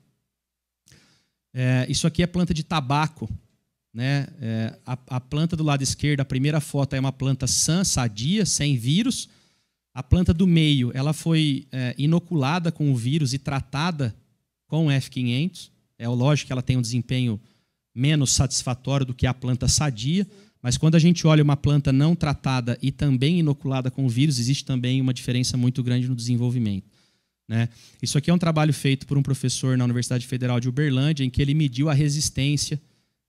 É, 1.53 1.85
isso 1.87 2.07
aqui 2.07 2.23
é 2.23 2.27
planta 2.27 2.53
de 2.53 2.63
tabaco. 2.63 3.29
Né? 3.93 4.27
É, 4.41 4.75
a, 4.85 4.97
a, 5.07 5.19
planta 5.19 5.55
do 5.55 5.63
lado 5.63 5.83
esquerdo, 5.83 6.21
a 6.21 6.25
primeira 6.25 6.59
foto 6.59 6.95
é 6.95 6.99
uma 6.99 7.11
planta 7.11 7.45
sã, 7.45 7.83
sadia, 7.83 8.45
sem 8.45 8.75
vírus. 8.75 9.29
A 9.93 10.01
planta 10.01 10.33
do 10.33 10.47
meio, 10.47 10.91
ela 10.95 11.13
foi 11.13 11.67
é, 11.71 11.93
inoculada 11.97 12.71
com 12.71 12.91
o 12.91 12.95
vírus 12.95 13.33
e 13.33 13.37
tratada 13.37 14.15
com 14.67 14.87
o 14.87 14.89
F500. 14.89 15.69
É 15.99 16.07
lógico 16.07 16.47
que 16.47 16.53
ela 16.53 16.63
tem 16.63 16.75
um 16.75 16.81
desempenho 16.81 17.39
menos 17.93 18.31
satisfatório 18.31 19.05
do 19.05 19.13
que 19.13 19.27
a 19.27 19.33
planta 19.33 19.67
sadia, 19.67 20.27
mas 20.63 20.77
quando 20.77 20.95
a 20.95 20.99
gente 20.99 21.27
olha 21.27 21.43
uma 21.43 21.57
planta 21.57 21.91
não 21.91 22.15
tratada 22.15 22.77
e 22.81 22.89
também 22.89 23.39
inoculada 23.39 23.91
com 23.91 24.05
o 24.05 24.09
vírus, 24.09 24.39
existe 24.39 24.63
também 24.63 25.01
uma 25.01 25.13
diferença 25.13 25.57
muito 25.57 25.83
grande 25.83 26.07
no 26.07 26.15
desenvolvimento. 26.15 26.89
Né? 27.45 27.67
Isso 28.01 28.17
aqui 28.17 28.31
é 28.31 28.33
um 28.33 28.37
trabalho 28.37 28.73
feito 28.73 29.05
por 29.05 29.17
um 29.17 29.21
professor 29.21 29.77
na 29.77 29.83
Universidade 29.83 30.25
Federal 30.25 30.61
de 30.61 30.69
Uberlândia, 30.69 31.25
em 31.25 31.29
que 31.29 31.41
ele 31.41 31.53
mediu 31.53 31.89
a 31.89 31.93
resistência 31.93 32.81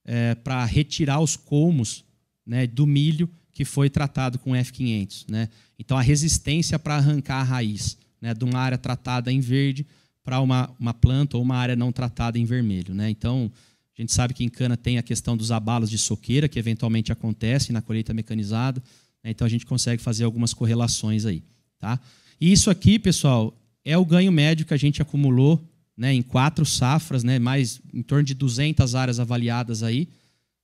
é, 0.05 0.33
para 0.33 0.63
retirar 0.63 1.19
os 1.19 1.35
colmos 1.35 2.05
né, 2.45 2.65
do 2.65 2.87
milho 2.87 3.29
que 3.51 3.65
foi 3.65 3.89
tratado 3.89 4.39
com 4.39 4.51
F500. 4.51 5.25
Né? 5.27 5.49
Então, 5.77 5.97
a 5.97 6.01
resistência 6.01 6.79
para 6.79 6.95
arrancar 6.95 7.41
a 7.41 7.43
raiz 7.43 7.97
né, 8.21 8.33
de 8.33 8.45
uma 8.45 8.59
área 8.59 8.77
tratada 8.77 9.29
em 9.29 9.41
verde 9.41 9.85
para 10.23 10.39
uma, 10.39 10.73
uma 10.79 10.93
planta 10.93 11.35
ou 11.35 11.43
uma 11.43 11.57
área 11.57 11.75
não 11.75 11.91
tratada 11.91 12.39
em 12.39 12.45
vermelho. 12.45 12.93
Né? 12.93 13.09
Então, 13.09 13.51
a 13.97 14.01
gente 14.01 14.11
sabe 14.11 14.33
que 14.33 14.43
em 14.43 14.49
cana 14.49 14.75
tem 14.75 14.97
a 14.97 15.03
questão 15.03 15.37
dos 15.37 15.51
abalos 15.51 15.89
de 15.89 15.97
soqueira, 15.97 16.49
que 16.49 16.59
eventualmente 16.59 17.11
acontecem 17.11 17.73
na 17.73 17.81
colheita 17.81 18.13
mecanizada. 18.13 18.83
Né? 19.23 19.31
Então 19.31 19.47
a 19.47 19.49
gente 19.49 19.65
consegue 19.65 20.01
fazer 20.01 20.25
algumas 20.25 20.53
correlações 20.53 21.25
aí. 21.25 21.41
Tá? 21.79 21.99
E 22.39 22.51
isso 22.51 22.69
aqui, 22.69 22.99
pessoal, 22.99 23.55
é 23.85 23.97
o 23.97 24.05
ganho 24.05 24.31
médio 24.31 24.65
que 24.65 24.73
a 24.73 24.77
gente 24.77 25.01
acumulou 25.01 25.63
né, 25.95 26.13
em 26.13 26.21
quatro 26.21 26.65
safras, 26.65 27.23
né, 27.23 27.39
mais 27.39 27.79
em 27.93 28.01
torno 28.01 28.25
de 28.25 28.33
200 28.33 28.95
áreas 28.95 29.19
avaliadas 29.19 29.81
aí. 29.81 30.09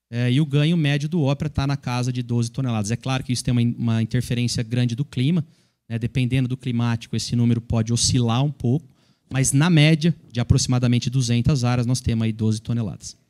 É, 0.10 0.30
e 0.30 0.42
o 0.42 0.46
ganho 0.46 0.76
médio 0.76 1.08
do 1.08 1.22
Opera 1.22 1.48
está 1.48 1.66
na 1.66 1.78
casa 1.78 2.12
de 2.12 2.22
12 2.22 2.52
toneladas. 2.52 2.92
É 2.92 2.98
claro 2.98 3.24
que 3.24 3.32
isso 3.32 3.46
tem 3.46 3.54
uma, 3.54 3.62
uma 3.62 4.02
interferência 4.02 4.62
grande 4.62 4.94
do 4.94 5.06
clima. 5.06 5.46
Né, 5.88 5.98
dependendo 5.98 6.50
do 6.50 6.58
climático, 6.58 7.16
esse 7.16 7.34
número 7.34 7.62
pode 7.62 7.94
oscilar 7.94 8.44
um 8.44 8.52
pouco. 8.52 8.86
Mas 9.30 9.54
na 9.54 9.70
média, 9.70 10.14
de 10.30 10.42
aproximadamente 10.42 11.10
200 11.10 11.64
áreas, 11.64 11.88
nós 11.88 12.02
temos 12.02 12.26
aí 12.26 12.34
12 12.34 12.62
toneladas. 12.62 13.21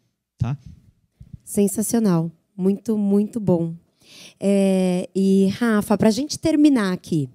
Tá? 0.41 0.58
Sensacional. 1.43 2.32
Muito, 2.58 2.97
muito 2.97 3.39
bom. 3.39 3.75
É, 4.39 5.08
e, 5.15 5.47
Rafa, 5.60 5.95
para 5.97 6.08
a 6.08 6.12
gente 6.12 6.39
terminar 6.39 6.91
aqui, 6.91 7.30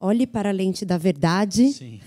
olhe 0.00 0.26
para 0.26 0.50
a 0.50 0.52
lente 0.52 0.84
da 0.84 0.96
verdade 0.96 2.00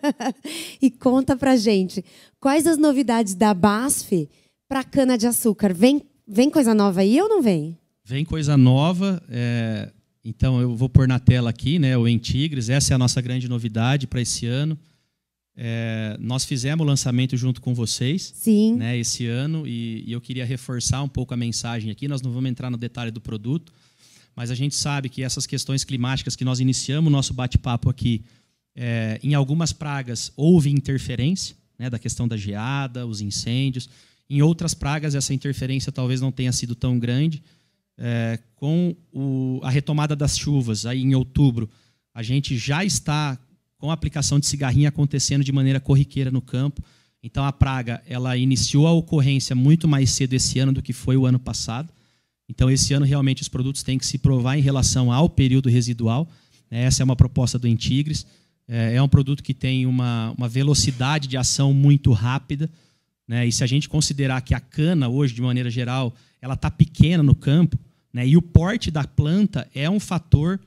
e 0.80 0.90
conta 0.90 1.36
para 1.36 1.56
gente 1.56 2.02
quais 2.40 2.66
as 2.66 2.78
novidades 2.78 3.34
da 3.34 3.52
BASF 3.52 4.28
para 4.66 4.82
cana 4.82 5.18
de 5.18 5.26
açúcar. 5.26 5.74
Vem, 5.74 6.02
vem 6.26 6.48
coisa 6.48 6.72
nova 6.72 7.00
aí 7.00 7.20
ou 7.20 7.28
não 7.28 7.42
vem? 7.42 7.76
Vem 8.02 8.24
coisa 8.24 8.56
nova. 8.56 9.22
É... 9.28 9.90
Então 10.24 10.60
eu 10.60 10.74
vou 10.74 10.88
pôr 10.88 11.08
na 11.08 11.18
tela 11.18 11.50
aqui, 11.50 11.78
né, 11.78 11.96
o 11.98 12.08
Entigres. 12.08 12.68
Essa 12.68 12.92
é 12.92 12.94
a 12.94 12.98
nossa 12.98 13.20
grande 13.20 13.48
novidade 13.48 14.06
para 14.06 14.20
esse 14.20 14.46
ano. 14.46 14.78
É, 15.56 16.16
nós 16.20 16.44
fizemos 16.44 16.84
o 16.84 16.88
lançamento 16.88 17.36
junto 17.36 17.60
com 17.60 17.74
vocês 17.74 18.32
Sim. 18.34 18.76
Né, 18.76 18.96
esse 18.96 19.26
ano 19.26 19.66
e, 19.66 20.04
e, 20.06 20.12
eu 20.12 20.20
queria 20.20 20.44
reforçar 20.44 21.02
um 21.02 21.08
pouco 21.08 21.34
a 21.34 21.36
mensagem 21.36 21.90
aqui. 21.90 22.08
Nós 22.08 22.22
não 22.22 22.32
vamos 22.32 22.50
entrar 22.50 22.70
no 22.70 22.76
detalhe 22.76 23.10
do 23.10 23.20
produto, 23.20 23.72
mas 24.34 24.50
a 24.50 24.54
gente 24.54 24.74
sabe 24.74 25.08
que 25.08 25.22
essas 25.22 25.46
questões 25.46 25.84
climáticas 25.84 26.36
que 26.36 26.44
nós 26.44 26.60
iniciamos 26.60 27.08
o 27.08 27.12
nosso 27.12 27.34
bate-papo 27.34 27.90
aqui, 27.90 28.24
é, 28.74 29.18
em 29.22 29.34
algumas 29.34 29.72
pragas 29.72 30.32
houve 30.36 30.70
interferência 30.70 31.56
né, 31.78 31.90
da 31.90 31.98
questão 31.98 32.28
da 32.28 32.36
geada, 32.36 33.06
os 33.06 33.20
incêndios. 33.20 33.88
Em 34.28 34.42
outras 34.42 34.74
pragas, 34.74 35.14
essa 35.14 35.34
interferência 35.34 35.90
talvez 35.90 36.20
não 36.20 36.30
tenha 36.30 36.52
sido 36.52 36.74
tão 36.74 36.98
grande. 36.98 37.42
É, 37.98 38.38
com 38.54 38.94
o, 39.12 39.60
a 39.62 39.70
retomada 39.70 40.14
das 40.14 40.38
chuvas 40.38 40.86
aí 40.86 41.02
em 41.02 41.14
outubro, 41.14 41.68
a 42.14 42.22
gente 42.22 42.56
já 42.56 42.84
está 42.84 43.38
com 43.80 43.90
a 43.90 43.94
aplicação 43.94 44.38
de 44.38 44.46
cigarrinha 44.46 44.90
acontecendo 44.90 45.42
de 45.42 45.50
maneira 45.50 45.80
corriqueira 45.80 46.30
no 46.30 46.42
campo. 46.42 46.82
Então 47.22 47.44
a 47.44 47.52
praga 47.52 48.02
ela 48.06 48.36
iniciou 48.36 48.86
a 48.86 48.92
ocorrência 48.92 49.56
muito 49.56 49.88
mais 49.88 50.10
cedo 50.10 50.34
esse 50.34 50.58
ano 50.58 50.72
do 50.72 50.82
que 50.82 50.92
foi 50.92 51.16
o 51.16 51.26
ano 51.26 51.38
passado. 51.38 51.90
Então 52.48 52.70
esse 52.70 52.92
ano 52.92 53.06
realmente 53.06 53.42
os 53.42 53.48
produtos 53.48 53.82
têm 53.82 53.98
que 53.98 54.04
se 54.04 54.18
provar 54.18 54.58
em 54.58 54.60
relação 54.60 55.10
ao 55.10 55.28
período 55.30 55.68
residual. 55.68 56.28
Essa 56.70 57.02
é 57.02 57.04
uma 57.04 57.16
proposta 57.16 57.58
do 57.58 57.66
Intigres. 57.66 58.26
É, 58.68 58.96
é 58.96 59.02
um 59.02 59.08
produto 59.08 59.42
que 59.42 59.54
tem 59.54 59.86
uma, 59.86 60.34
uma 60.36 60.48
velocidade 60.48 61.26
de 61.26 61.36
ação 61.36 61.72
muito 61.72 62.12
rápida. 62.12 62.70
Né? 63.26 63.46
E 63.46 63.52
se 63.52 63.64
a 63.64 63.66
gente 63.66 63.88
considerar 63.88 64.42
que 64.42 64.54
a 64.54 64.60
cana 64.60 65.08
hoje, 65.08 65.34
de 65.34 65.40
maneira 65.40 65.70
geral, 65.70 66.14
ela 66.40 66.54
está 66.54 66.70
pequena 66.70 67.22
no 67.22 67.34
campo, 67.34 67.78
né? 68.12 68.26
e 68.26 68.36
o 68.36 68.42
porte 68.42 68.90
da 68.90 69.04
planta 69.04 69.68
é 69.74 69.88
um 69.88 70.00
fator 70.00 70.60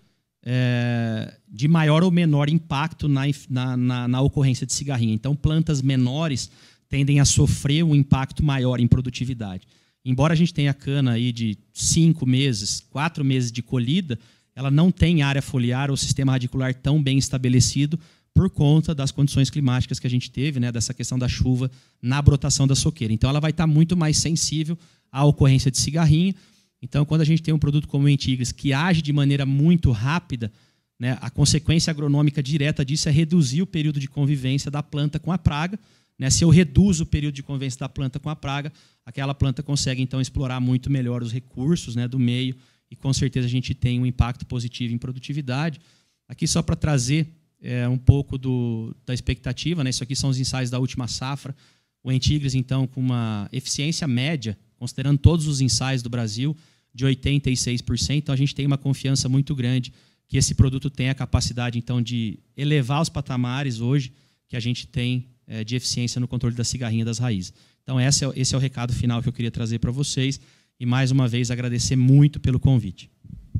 é, 0.45 1.33
de 1.47 1.67
maior 1.67 2.03
ou 2.03 2.11
menor 2.11 2.49
impacto 2.49 3.07
na, 3.07 3.21
na, 3.49 3.77
na, 3.77 4.07
na, 4.07 4.21
ocorrência 4.21 4.65
de 4.65 4.73
cigarrinha. 4.73 5.13
Então, 5.13 5.35
plantas 5.35 5.81
menores 5.81 6.51
tendem 6.89 7.19
a 7.19 7.25
sofrer 7.25 7.83
um 7.83 7.95
impacto 7.95 8.43
maior 8.43 8.79
em 8.79 8.87
produtividade. 8.87 9.65
Embora 10.05 10.33
a 10.33 10.35
gente 10.35 10.53
tenha 10.53 10.73
cana 10.73 11.13
aí 11.13 11.31
de 11.31 11.57
cinco 11.73 12.25
meses, 12.25 12.81
quatro 12.89 13.23
meses 13.23 13.51
de 13.51 13.61
colhida, 13.61 14.19
ela 14.53 14.69
não 14.69 14.91
tem 14.91 15.21
área 15.21 15.41
foliar 15.41 15.89
ou 15.89 15.95
sistema 15.95 16.33
radicular 16.33 16.75
tão 16.75 17.01
bem 17.01 17.17
estabelecido 17.17 17.97
por 18.33 18.49
conta 18.49 18.93
das 18.93 19.11
condições 19.11 19.49
climáticas 19.49 19.99
que 19.99 20.07
a 20.07 20.09
gente 20.09 20.29
teve, 20.29 20.59
né, 20.59 20.71
dessa 20.71 20.93
questão 20.93 21.17
da 21.17 21.27
chuva 21.29 21.71
na 22.01 22.21
brotação 22.21 22.67
da 22.67 22.75
soqueira. 22.75 23.13
Então, 23.13 23.29
ela 23.29 23.39
vai 23.39 23.51
estar 23.51 23.65
muito 23.65 23.95
mais 23.95 24.17
sensível 24.17 24.77
à 25.11 25.23
ocorrência 25.23 25.71
de 25.71 25.77
cigarrinha 25.77 26.35
então, 26.83 27.05
quando 27.05 27.21
a 27.21 27.25
gente 27.25 27.41
tem 27.41 27.53
um 27.53 27.57
produto 27.57 27.87
como 27.87 28.07
o 28.07 28.09
Entigres 28.09 28.51
que 28.51 28.73
age 28.73 29.01
de 29.01 29.13
maneira 29.13 29.45
muito 29.45 29.89
rápida, 29.89 30.51
né, 30.99 31.17
a 31.21 31.29
consequência 31.29 31.89
agronômica 31.89 32.43
direta 32.43 32.83
disso 32.83 33.07
é 33.07 33.11
reduzir 33.11 33.61
o 33.61 33.65
período 33.65 34.01
de 34.01 34.09
convivência 34.09 34.69
da 34.69 34.83
planta 34.83 35.17
com 35.17 35.31
a 35.31 35.37
praga. 35.37 35.79
Né? 36.19 36.29
Se 36.29 36.43
eu 36.43 36.49
reduzo 36.49 37.03
o 37.03 37.05
período 37.05 37.35
de 37.35 37.41
convivência 37.41 37.79
da 37.79 37.87
planta 37.87 38.19
com 38.19 38.29
a 38.29 38.35
praga, 38.35 38.69
aquela 39.05 39.33
planta 39.33 39.63
consegue 39.63 40.01
então 40.01 40.19
explorar 40.19 40.59
muito 40.59 40.89
melhor 40.89 41.23
os 41.23 41.31
recursos 41.31 41.95
né, 41.95 42.05
do 42.05 42.19
meio 42.19 42.53
e 42.91 42.97
com 42.97 43.13
certeza 43.13 43.47
a 43.47 43.49
gente 43.49 43.73
tem 43.73 43.97
um 43.97 44.05
impacto 44.05 44.45
positivo 44.45 44.93
em 44.93 44.97
produtividade. 44.97 45.79
Aqui 46.27 46.45
só 46.45 46.61
para 46.61 46.75
trazer 46.75 47.29
é, 47.61 47.87
um 47.87 47.97
pouco 47.97 48.37
do, 48.37 48.93
da 49.05 49.13
expectativa, 49.13 49.85
né? 49.85 49.89
isso 49.89 50.03
aqui 50.03 50.17
são 50.17 50.29
os 50.29 50.37
ensaios 50.37 50.69
da 50.69 50.79
última 50.79 51.07
safra. 51.07 51.55
O 52.03 52.11
Entigres, 52.11 52.53
então, 52.55 52.85
com 52.85 52.99
uma 52.99 53.47
eficiência 53.53 54.05
média, 54.05 54.57
considerando 54.75 55.17
todos 55.17 55.47
os 55.47 55.61
ensaios 55.61 56.01
do 56.01 56.09
Brasil, 56.09 56.53
de 56.93 57.05
86%. 57.05 58.17
Então 58.17 58.33
a 58.33 58.37
gente 58.37 58.53
tem 58.53 58.65
uma 58.65 58.77
confiança 58.77 59.27
muito 59.27 59.55
grande 59.55 59.91
que 60.27 60.37
esse 60.37 60.55
produto 60.55 60.89
tem 60.89 61.09
a 61.09 61.13
capacidade 61.13 61.77
então 61.77 62.01
de 62.01 62.39
elevar 62.55 63.01
os 63.01 63.09
patamares 63.09 63.79
hoje 63.79 64.13
que 64.47 64.55
a 64.55 64.59
gente 64.59 64.87
tem 64.87 65.27
é, 65.47 65.63
de 65.63 65.75
eficiência 65.75 66.19
no 66.19 66.27
controle 66.27 66.55
da 66.55 66.63
cigarrinha 66.63 67.05
das 67.05 67.17
raízes. 67.17 67.53
Então 67.83 67.99
esse 67.99 68.25
é, 68.25 68.31
esse 68.35 68.55
é 68.55 68.57
o 68.57 68.61
recado 68.61 68.93
final 68.93 69.21
que 69.21 69.29
eu 69.29 69.33
queria 69.33 69.51
trazer 69.51 69.79
para 69.79 69.91
vocês 69.91 70.39
e 70.79 70.85
mais 70.85 71.11
uma 71.11 71.27
vez 71.27 71.51
agradecer 71.51 71.95
muito 71.95 72.39
pelo 72.39 72.59
convite. 72.59 73.09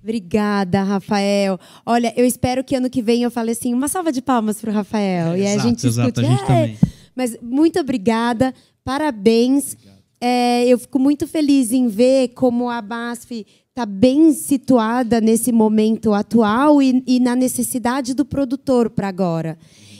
Obrigada, 0.02 0.84
Rafael. 0.84 1.58
Olha, 1.86 2.13
eu 2.17 2.26
espero 2.26 2.63
que 2.63 2.76
ano 2.76 2.89
que 2.89 3.02
vem 3.02 3.24
eu 3.24 3.32
fale 3.32 3.52
assim, 3.52 3.74
uma 3.74 3.88
salva 3.88 4.12
de 4.12 4.22
palmas 4.22 4.60
para 4.60 4.69
o 4.69 4.74
Rafael. 4.74 5.34
É, 5.34 5.39
e 5.39 5.41
exato, 5.43 5.60
a 5.60 5.69
gente 5.69 5.88
exato, 5.88 6.22
escute. 6.22 6.26
A 6.26 6.30
gente 6.30 6.52
é, 6.52 6.78
mas 7.15 7.38
muito 7.41 7.80
obrigada, 7.80 8.54
parabéns. 8.84 9.74
Obrigado. 9.74 9.93
É, 10.26 10.66
eu 10.70 10.80
fico 10.80 10.98
muito 10.98 11.28
feliz 11.28 11.74
em 11.74 11.90
ver 11.90 12.30
como 12.30 12.70
a 12.70 12.82
BASF 12.82 13.46
está 13.68 13.86
bem 13.86 14.32
situada 14.32 15.20
nesse 15.20 15.52
momento 15.52 16.14
atual 16.14 16.82
e, 16.82 17.04
e 17.06 17.20
na 17.20 17.36
necessidade 17.36 18.14
do 18.14 18.24
produtor 18.24 18.90
para 18.90 19.10
agora. 19.10 19.58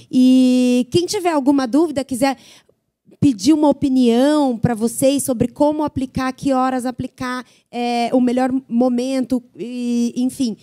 E 0.10 0.88
quem 0.92 1.06
tiver 1.06 1.32
alguma 1.32 1.68
dúvida, 1.68 2.06
quiser 2.06 2.38
pedir 3.20 3.52
uma 3.52 3.68
opinião 3.68 4.58
para 4.58 4.74
vocês 4.74 5.24
sobre 5.24 5.50
como 5.50 5.84
aplicar, 5.84 6.32
que 6.32 6.54
horas 6.54 6.86
aplicar, 6.86 7.46
é, 7.70 8.10
o 8.14 8.22
melhor 8.22 8.50
momento, 8.70 9.44
e, 9.60 10.14
enfim, 10.16 10.56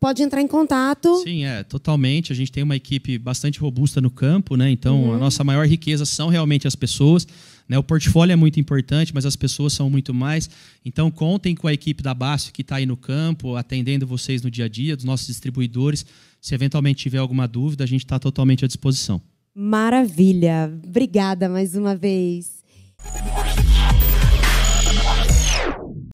pode 0.00 0.20
entrar 0.20 0.40
em 0.40 0.48
contato. 0.48 1.16
Sim, 1.22 1.44
é, 1.44 1.62
totalmente. 1.62 2.32
A 2.32 2.34
gente 2.34 2.50
tem 2.50 2.64
uma 2.64 2.74
equipe 2.74 3.18
bastante 3.18 3.60
robusta 3.60 4.00
no 4.00 4.10
campo, 4.10 4.56
né? 4.56 4.68
Então, 4.68 5.04
uhum. 5.04 5.14
a 5.14 5.18
nossa 5.18 5.44
maior 5.44 5.64
riqueza 5.64 6.04
são 6.04 6.28
realmente 6.28 6.66
as 6.66 6.74
pessoas. 6.74 7.26
Né? 7.68 7.78
O 7.78 7.82
portfólio 7.82 8.32
é 8.32 8.36
muito 8.36 8.60
importante, 8.60 9.14
mas 9.14 9.26
as 9.26 9.36
pessoas 9.36 9.72
são 9.72 9.90
muito 9.90 10.14
mais. 10.14 10.48
Então, 10.84 11.10
contem 11.10 11.54
com 11.54 11.66
a 11.66 11.72
equipe 11.72 12.02
da 12.02 12.14
BASF 12.14 12.52
que 12.52 12.62
está 12.62 12.76
aí 12.76 12.86
no 12.86 12.96
campo, 12.96 13.56
atendendo 13.56 14.06
vocês 14.06 14.42
no 14.42 14.50
dia 14.50 14.66
a 14.66 14.68
dia, 14.68 14.96
dos 14.96 15.04
nossos 15.04 15.26
distribuidores. 15.26 16.06
Se 16.40 16.54
eventualmente 16.54 17.02
tiver 17.02 17.18
alguma 17.18 17.48
dúvida, 17.48 17.84
a 17.84 17.86
gente 17.86 18.04
está 18.04 18.18
totalmente 18.18 18.64
à 18.64 18.68
disposição. 18.68 19.20
Maravilha. 19.54 20.72
Obrigada 20.84 21.48
mais 21.48 21.74
uma 21.74 21.96
vez. 21.96 22.62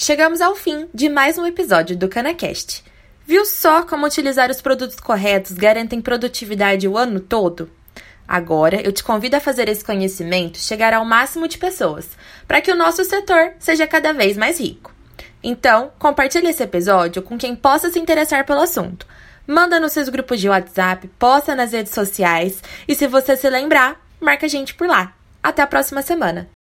Chegamos 0.00 0.40
ao 0.40 0.54
fim 0.54 0.86
de 0.94 1.08
mais 1.08 1.38
um 1.38 1.46
episódio 1.46 1.96
do 1.96 2.08
CanaCast. 2.08 2.82
Viu 3.26 3.46
só 3.46 3.84
como 3.84 4.06
utilizar 4.06 4.50
os 4.50 4.60
produtos 4.60 4.98
corretos 4.98 5.52
garantem 5.52 6.00
produtividade 6.00 6.88
o 6.88 6.98
ano 6.98 7.20
todo? 7.20 7.70
Agora, 8.26 8.80
eu 8.80 8.92
te 8.92 9.02
convido 9.02 9.36
a 9.36 9.40
fazer 9.40 9.68
esse 9.68 9.84
conhecimento 9.84 10.58
chegar 10.58 10.94
ao 10.94 11.04
máximo 11.04 11.48
de 11.48 11.58
pessoas, 11.58 12.08
para 12.46 12.60
que 12.60 12.70
o 12.70 12.76
nosso 12.76 13.04
setor 13.04 13.52
seja 13.58 13.86
cada 13.86 14.12
vez 14.12 14.36
mais 14.36 14.58
rico. 14.58 14.92
Então, 15.42 15.90
compartilhe 15.98 16.48
esse 16.48 16.62
episódio 16.62 17.22
com 17.22 17.36
quem 17.36 17.56
possa 17.56 17.90
se 17.90 17.98
interessar 17.98 18.46
pelo 18.46 18.60
assunto. 18.60 19.06
Manda 19.46 19.80
nos 19.80 19.92
seus 19.92 20.08
grupos 20.08 20.40
de 20.40 20.48
WhatsApp, 20.48 21.08
posta 21.18 21.54
nas 21.56 21.72
redes 21.72 21.92
sociais 21.92 22.62
e 22.86 22.94
se 22.94 23.08
você 23.08 23.36
se 23.36 23.50
lembrar, 23.50 24.00
marca 24.20 24.46
a 24.46 24.48
gente 24.48 24.74
por 24.74 24.86
lá. 24.86 25.12
Até 25.42 25.62
a 25.62 25.66
próxima 25.66 26.00
semana! 26.00 26.52